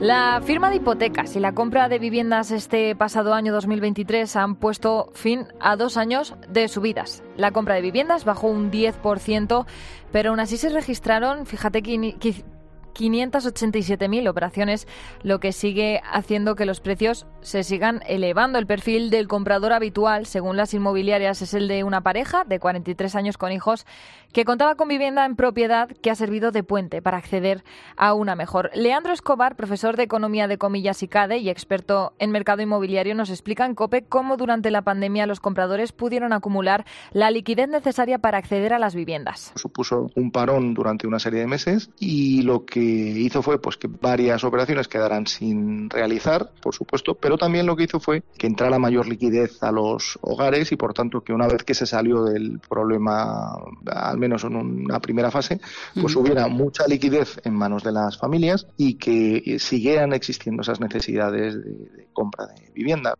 [0.00, 5.10] La firma de hipotecas y la compra de viviendas este pasado año 2023 han puesto
[5.12, 7.24] fin a dos años de subidas.
[7.36, 9.66] La compra de viviendas bajó un 10%,
[10.12, 14.86] pero aún así se registraron, fíjate, 587.000 operaciones,
[15.22, 18.60] lo que sigue haciendo que los precios se sigan elevando.
[18.60, 23.16] El perfil del comprador habitual, según las inmobiliarias, es el de una pareja de 43
[23.16, 23.84] años con hijos
[24.32, 27.64] que contaba con vivienda en propiedad que ha servido de puente para acceder
[27.96, 28.70] a una mejor.
[28.74, 33.30] Leandro Escobar, profesor de Economía de Comillas y CADE y experto en mercado inmobiliario, nos
[33.30, 38.38] explica en COPE cómo durante la pandemia los compradores pudieron acumular la liquidez necesaria para
[38.38, 39.52] acceder a las viviendas.
[39.56, 43.88] Supuso un parón durante una serie de meses y lo que hizo fue pues que
[43.88, 48.78] varias operaciones quedaran sin realizar, por supuesto, pero también lo que hizo fue que entrara
[48.78, 52.60] mayor liquidez a los hogares y por tanto que una vez que se salió del
[52.60, 53.56] problema,
[53.86, 55.60] al menos en una primera fase,
[56.00, 61.54] pues hubiera mucha liquidez en manos de las familias y que siguieran existiendo esas necesidades
[61.56, 63.14] de compra de vivienda.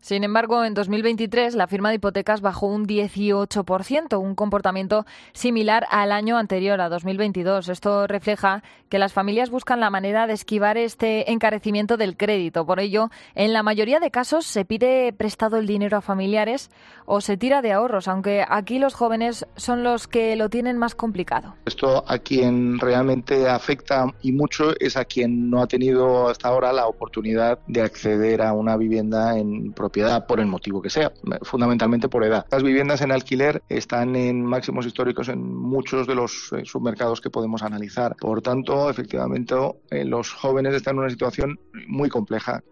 [0.00, 6.12] Sin embargo, en 2023 la firma de hipotecas bajó un 18%, un comportamiento similar al
[6.12, 7.68] año anterior, a 2022.
[7.68, 12.66] Esto refleja que las familias buscan la manera de esquivar este encarecimiento del crédito.
[12.66, 16.70] Por ello, en la mayoría de casos se pide prestado el dinero a familiares
[17.06, 20.94] o se tira de ahorros, aunque aquí los jóvenes son los que lo tienen más
[20.94, 21.54] complicado.
[21.64, 26.72] Esto a quien realmente afecta y mucho es a quien no ha tenido hasta ahora
[26.72, 32.08] la oportunidad de acceder a una vivienda en propiedad por el motivo que sea, fundamentalmente
[32.08, 32.46] por edad.
[32.50, 37.30] Las viviendas en alquiler están en máximos históricos en muchos de los eh, submercados que
[37.30, 38.16] podemos analizar.
[38.16, 39.54] Por tanto, efectivamente,
[39.90, 42.62] eh, los jóvenes están en una situación muy compleja.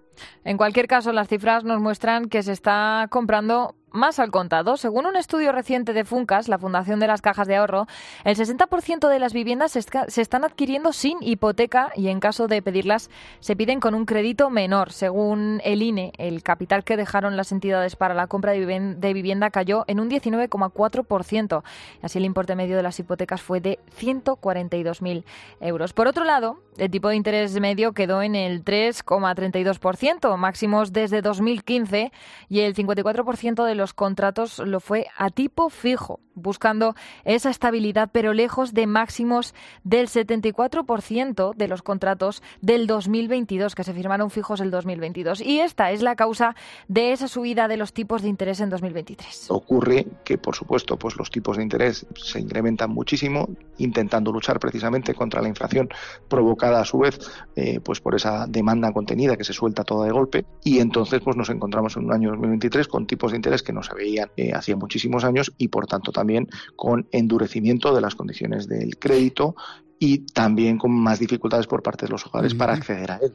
[0.44, 4.76] En cualquier caso, las cifras nos muestran que se está comprando más al contado.
[4.76, 7.86] Según un estudio reciente de Funcas, la Fundación de las Cajas de Ahorro,
[8.24, 13.10] el 60% de las viviendas se están adquiriendo sin hipoteca y en caso de pedirlas
[13.40, 14.92] se piden con un crédito menor.
[14.92, 19.84] Según el INE, el capital que dejaron las entidades para la compra de vivienda cayó
[19.86, 21.62] en un 19,4%.
[22.02, 25.24] Así el importe medio de las hipotecas fue de 142.000
[25.60, 25.92] euros.
[25.92, 32.12] Por otro lado, el tipo de interés medio quedó en el 3,32%, máximos desde 2015,
[32.48, 38.32] y el 54% de los contratos lo fue a tipo fijo, buscando esa estabilidad, pero
[38.32, 44.70] lejos de máximos del 74% de los contratos del 2022, que se firmaron fijos el
[44.70, 45.40] 2022.
[45.40, 46.54] Y esta es la causa
[46.88, 49.46] de esa subida de los tipos de interés en 2023.
[49.50, 55.14] Ocurre que, por supuesto, pues los tipos de interés se incrementan muchísimo, intentando luchar precisamente
[55.14, 55.88] contra la inflación
[56.28, 57.18] provocada a su vez
[57.56, 60.44] eh, pues por esa demanda contenida que se suelta toda de golpe.
[60.64, 63.82] Y entonces pues nos encontramos en un año 2023 con tipos de interés que no
[63.82, 66.29] se veían eh, hacía muchísimos años y por tanto también
[66.76, 69.54] con endurecimiento de las condiciones del crédito
[69.98, 73.34] y también con más dificultades por parte de los hogares para acceder a él.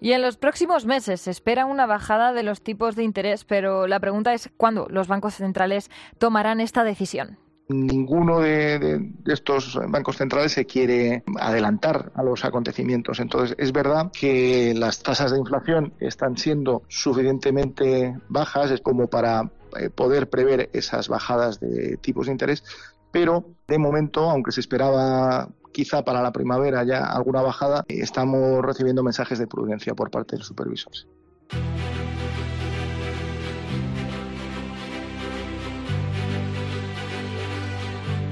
[0.00, 3.88] Y en los próximos meses se espera una bajada de los tipos de interés, pero
[3.88, 10.52] la pregunta es cuándo los bancos centrales tomarán esta decisión ninguno de, estos bancos centrales
[10.52, 13.20] se quiere adelantar a los acontecimientos.
[13.20, 19.50] Entonces, es verdad que las tasas de inflación están siendo suficientemente bajas es como para
[19.94, 22.64] poder prever esas bajadas de tipos de interés,
[23.10, 29.02] pero de momento, aunque se esperaba quizá para la primavera ya alguna bajada, estamos recibiendo
[29.02, 30.92] mensajes de prudencia por parte del supervisor.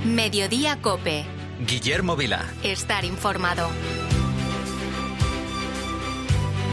[0.05, 1.25] Mediodía Cope.
[1.67, 2.45] Guillermo Vila.
[2.63, 3.69] Estar informado.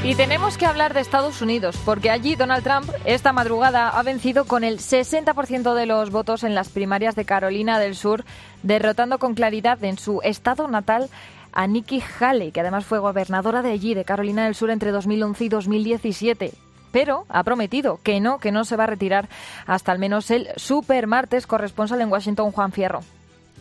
[0.04, 4.44] Y tenemos que hablar de Estados Unidos, porque allí Donald Trump esta madrugada ha vencido
[4.44, 8.26] con el 60% de los votos en las primarias de Carolina del Sur,
[8.64, 11.10] derrotando con claridad en su estado natal
[11.54, 15.46] a Nikki Haley, que además fue gobernadora de allí, de Carolina del Sur, entre 2011
[15.46, 16.54] y 2017
[16.92, 19.28] pero ha prometido que no, que no se va a retirar
[19.66, 23.02] hasta al menos el super martes corresponsal en Washington, Juan Fierro.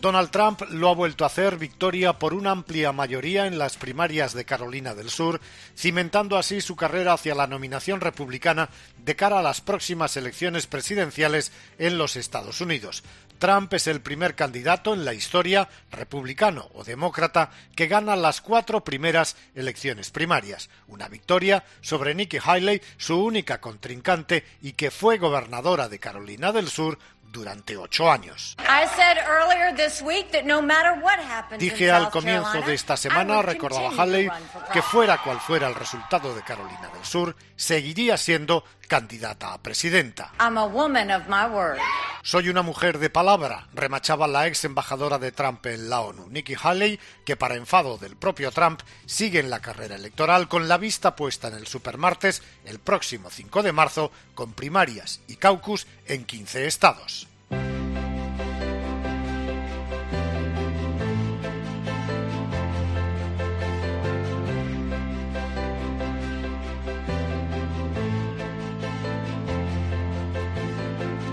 [0.03, 4.35] Donald Trump lo ha vuelto a hacer victoria por una amplia mayoría en las primarias
[4.35, 5.41] de Carolina del Sur,
[5.77, 11.53] cimentando así su carrera hacia la nominación republicana de cara a las próximas elecciones presidenciales
[11.79, 13.05] en los Estados Unidos.
[13.39, 18.83] Trump es el primer candidato en la historia, republicano o demócrata, que gana las cuatro
[18.83, 20.69] primeras elecciones primarias.
[20.89, 26.69] Una victoria sobre Nikki Haley, su única contrincante y que fue gobernadora de Carolina del
[26.69, 26.99] Sur
[27.33, 28.57] durante ocho años.
[31.59, 34.29] Dije al comienzo de esta semana, recordaba Haley,
[34.73, 40.33] que fuera cual fuera el resultado de Carolina del Sur, seguiría siendo candidata a presidenta.
[42.23, 46.55] Soy una mujer de palabra, remachaba la ex embajadora de Trump en la ONU, Nikki
[46.63, 51.17] Haley, que para enfado del propio Trump sigue en la carrera electoral con la vista
[51.17, 56.67] puesta en el supermartes el próximo 5 de marzo con primarias y caucus en 15
[56.67, 57.22] estados.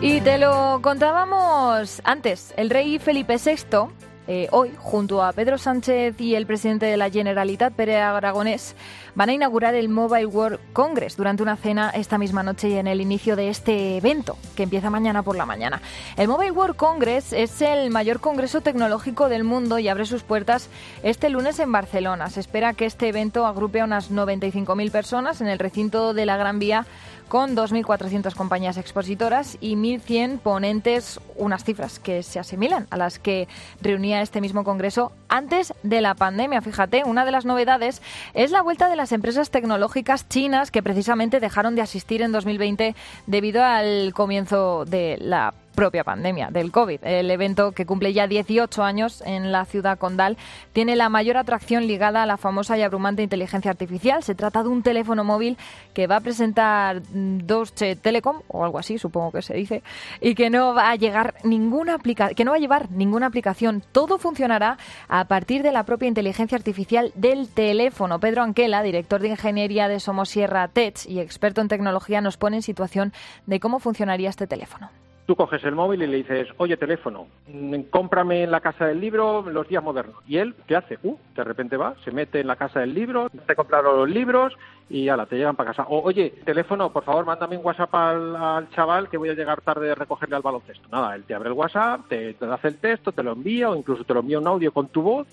[0.01, 3.89] Y te lo contábamos antes, el rey Felipe VI,
[4.29, 8.75] eh, hoy, junto a Pedro Sánchez y el presidente de la Generalitat, Pere Aragonés,
[9.15, 12.87] van a inaugurar el Mobile World Congress durante una cena esta misma noche y en
[12.87, 15.81] el inicio de este evento, que empieza mañana por la mañana.
[16.15, 20.69] El Mobile World Congress es el mayor congreso tecnológico del mundo y abre sus puertas
[21.03, 22.29] este lunes en Barcelona.
[22.29, 26.37] Se espera que este evento agrupe a unas 95.000 personas en el recinto de la
[26.37, 26.85] Gran Vía
[27.29, 33.47] con 2.400 compañías expositoras y 1.100 ponentes, unas cifras que se asimilan a las que
[33.81, 36.61] reunía este mismo Congreso antes de la pandemia.
[36.61, 38.01] Fíjate, una de las novedades
[38.33, 42.95] es la vuelta de las empresas tecnológicas chinas que precisamente dejaron de asistir en 2020
[43.27, 46.99] debido al comienzo de la propia pandemia del COVID.
[47.03, 50.35] El evento, que cumple ya 18 años en la ciudad condal,
[50.73, 54.21] tiene la mayor atracción ligada a la famosa y abrumante inteligencia artificial.
[54.21, 55.57] Se trata de un teléfono móvil
[55.93, 59.81] que va a presentar Deutsche Telekom, o algo así, supongo que se dice,
[60.19, 61.97] y que no va a llegar ninguna
[62.35, 63.81] que no va a llevar ninguna aplicación.
[63.93, 64.77] Todo funcionará
[65.07, 68.19] a partir de la propia inteligencia artificial del teléfono.
[68.19, 72.63] Pedro Anquela, director de ingeniería de Somosierra Tech y experto en tecnología, nos pone en
[72.63, 73.13] situación
[73.45, 74.89] de cómo funcionaría este teléfono.
[75.29, 78.99] Tú coges el móvil y le dices, oye teléfono, mm, cómprame en la casa del
[78.99, 80.15] libro los días modernos.
[80.27, 80.97] Y él, ¿qué hace?
[81.03, 84.57] Uh, de repente va, se mete en la casa del libro, te compraron los libros
[84.89, 85.85] y ala, te llegan para casa.
[85.87, 89.91] O, oye, teléfono, por favor, mándame un WhatsApp al, chaval que voy a llegar tarde
[89.91, 90.89] a recogerle al baloncesto.
[90.91, 93.75] Nada, él te abre el WhatsApp, te, te hace el texto, te lo envía o
[93.75, 95.27] incluso te lo envía un audio con tu voz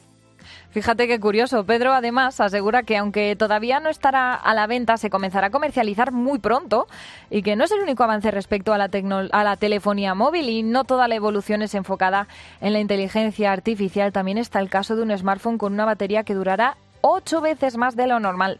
[0.71, 1.65] Fíjate qué curioso.
[1.65, 6.13] Pedro además asegura que aunque todavía no estará a la venta, se comenzará a comercializar
[6.13, 6.87] muy pronto
[7.31, 8.91] y que no es el único avance respecto a la,
[9.33, 12.29] a la telefonía móvil y no toda la evolución es enfocada
[12.61, 14.13] en la inteligencia artificial.
[14.13, 17.97] También está el caso de un smartphone con una batería que durará ocho veces más
[17.97, 18.59] de lo normal.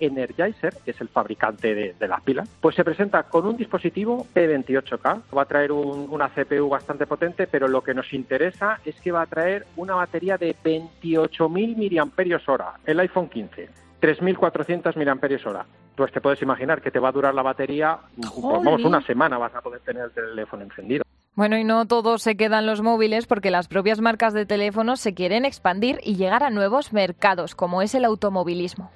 [0.00, 5.22] Energizer, que es el fabricante de, las pilas, pues se presenta con un dispositivo P28K.
[5.36, 9.22] Va a traer una CPU bastante potente, pero lo que nos interesa es que va
[9.22, 13.68] a traer una batería de 28.000 mAh, el iPhone 15.
[14.00, 15.64] 3.400 mAh.
[15.94, 17.98] Pues te puedes imaginar que te va a durar la batería,
[18.42, 21.04] vamos, una semana vas a poder tener el teléfono encendido.
[21.34, 25.14] Bueno, y no todo se quedan los móviles porque las propias marcas de teléfonos se
[25.14, 28.90] quieren expandir y llegar a nuevos mercados, como es el automovilismo.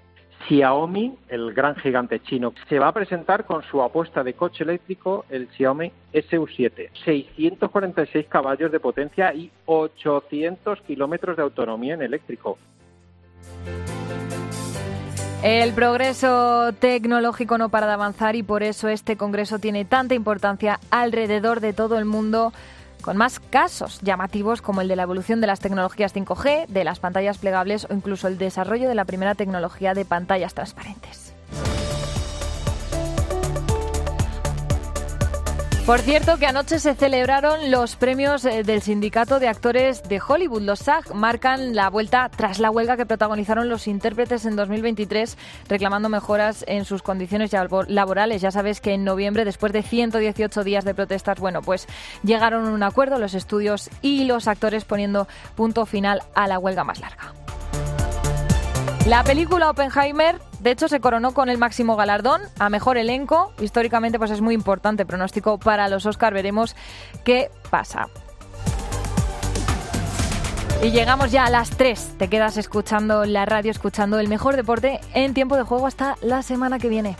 [0.49, 5.25] Xiaomi, el gran gigante chino, se va a presentar con su apuesta de coche eléctrico,
[5.31, 6.91] el Xiaomi SU7.
[7.05, 12.59] 646 caballos de potencia y 800 kilómetros de autonomía en eléctrico.
[15.43, 20.81] El progreso tecnológico no para de avanzar y por eso este Congreso tiene tanta importancia
[20.91, 22.55] alrededor de todo el mundo
[23.05, 27.01] con más casos llamativos como el de la evolución de las tecnologías 5G, de las
[27.01, 31.35] pantallas plegables o incluso el desarrollo de la primera tecnología de pantallas transparentes.
[35.87, 40.63] Por cierto, que anoche se celebraron los premios eh, del Sindicato de Actores de Hollywood.
[40.63, 45.37] Los SAG marcan la vuelta tras la huelga que protagonizaron los intérpretes en 2023,
[45.69, 47.51] reclamando mejoras en sus condiciones
[47.89, 48.41] laborales.
[48.41, 51.87] Ya sabes que en noviembre, después de 118 días de protestas, bueno, pues
[52.23, 56.85] llegaron a un acuerdo los estudios y los actores poniendo punto final a la huelga
[56.85, 57.35] más larga.
[59.07, 63.53] La película Oppenheimer De hecho, se coronó con el máximo galardón a mejor elenco.
[63.61, 66.33] Históricamente, pues es muy importante pronóstico para los Oscar.
[66.33, 66.75] Veremos
[67.23, 68.09] qué pasa.
[70.83, 72.15] Y llegamos ya a las 3.
[72.17, 76.41] Te quedas escuchando la radio, escuchando el mejor deporte en tiempo de juego hasta la
[76.41, 77.15] semana que viene.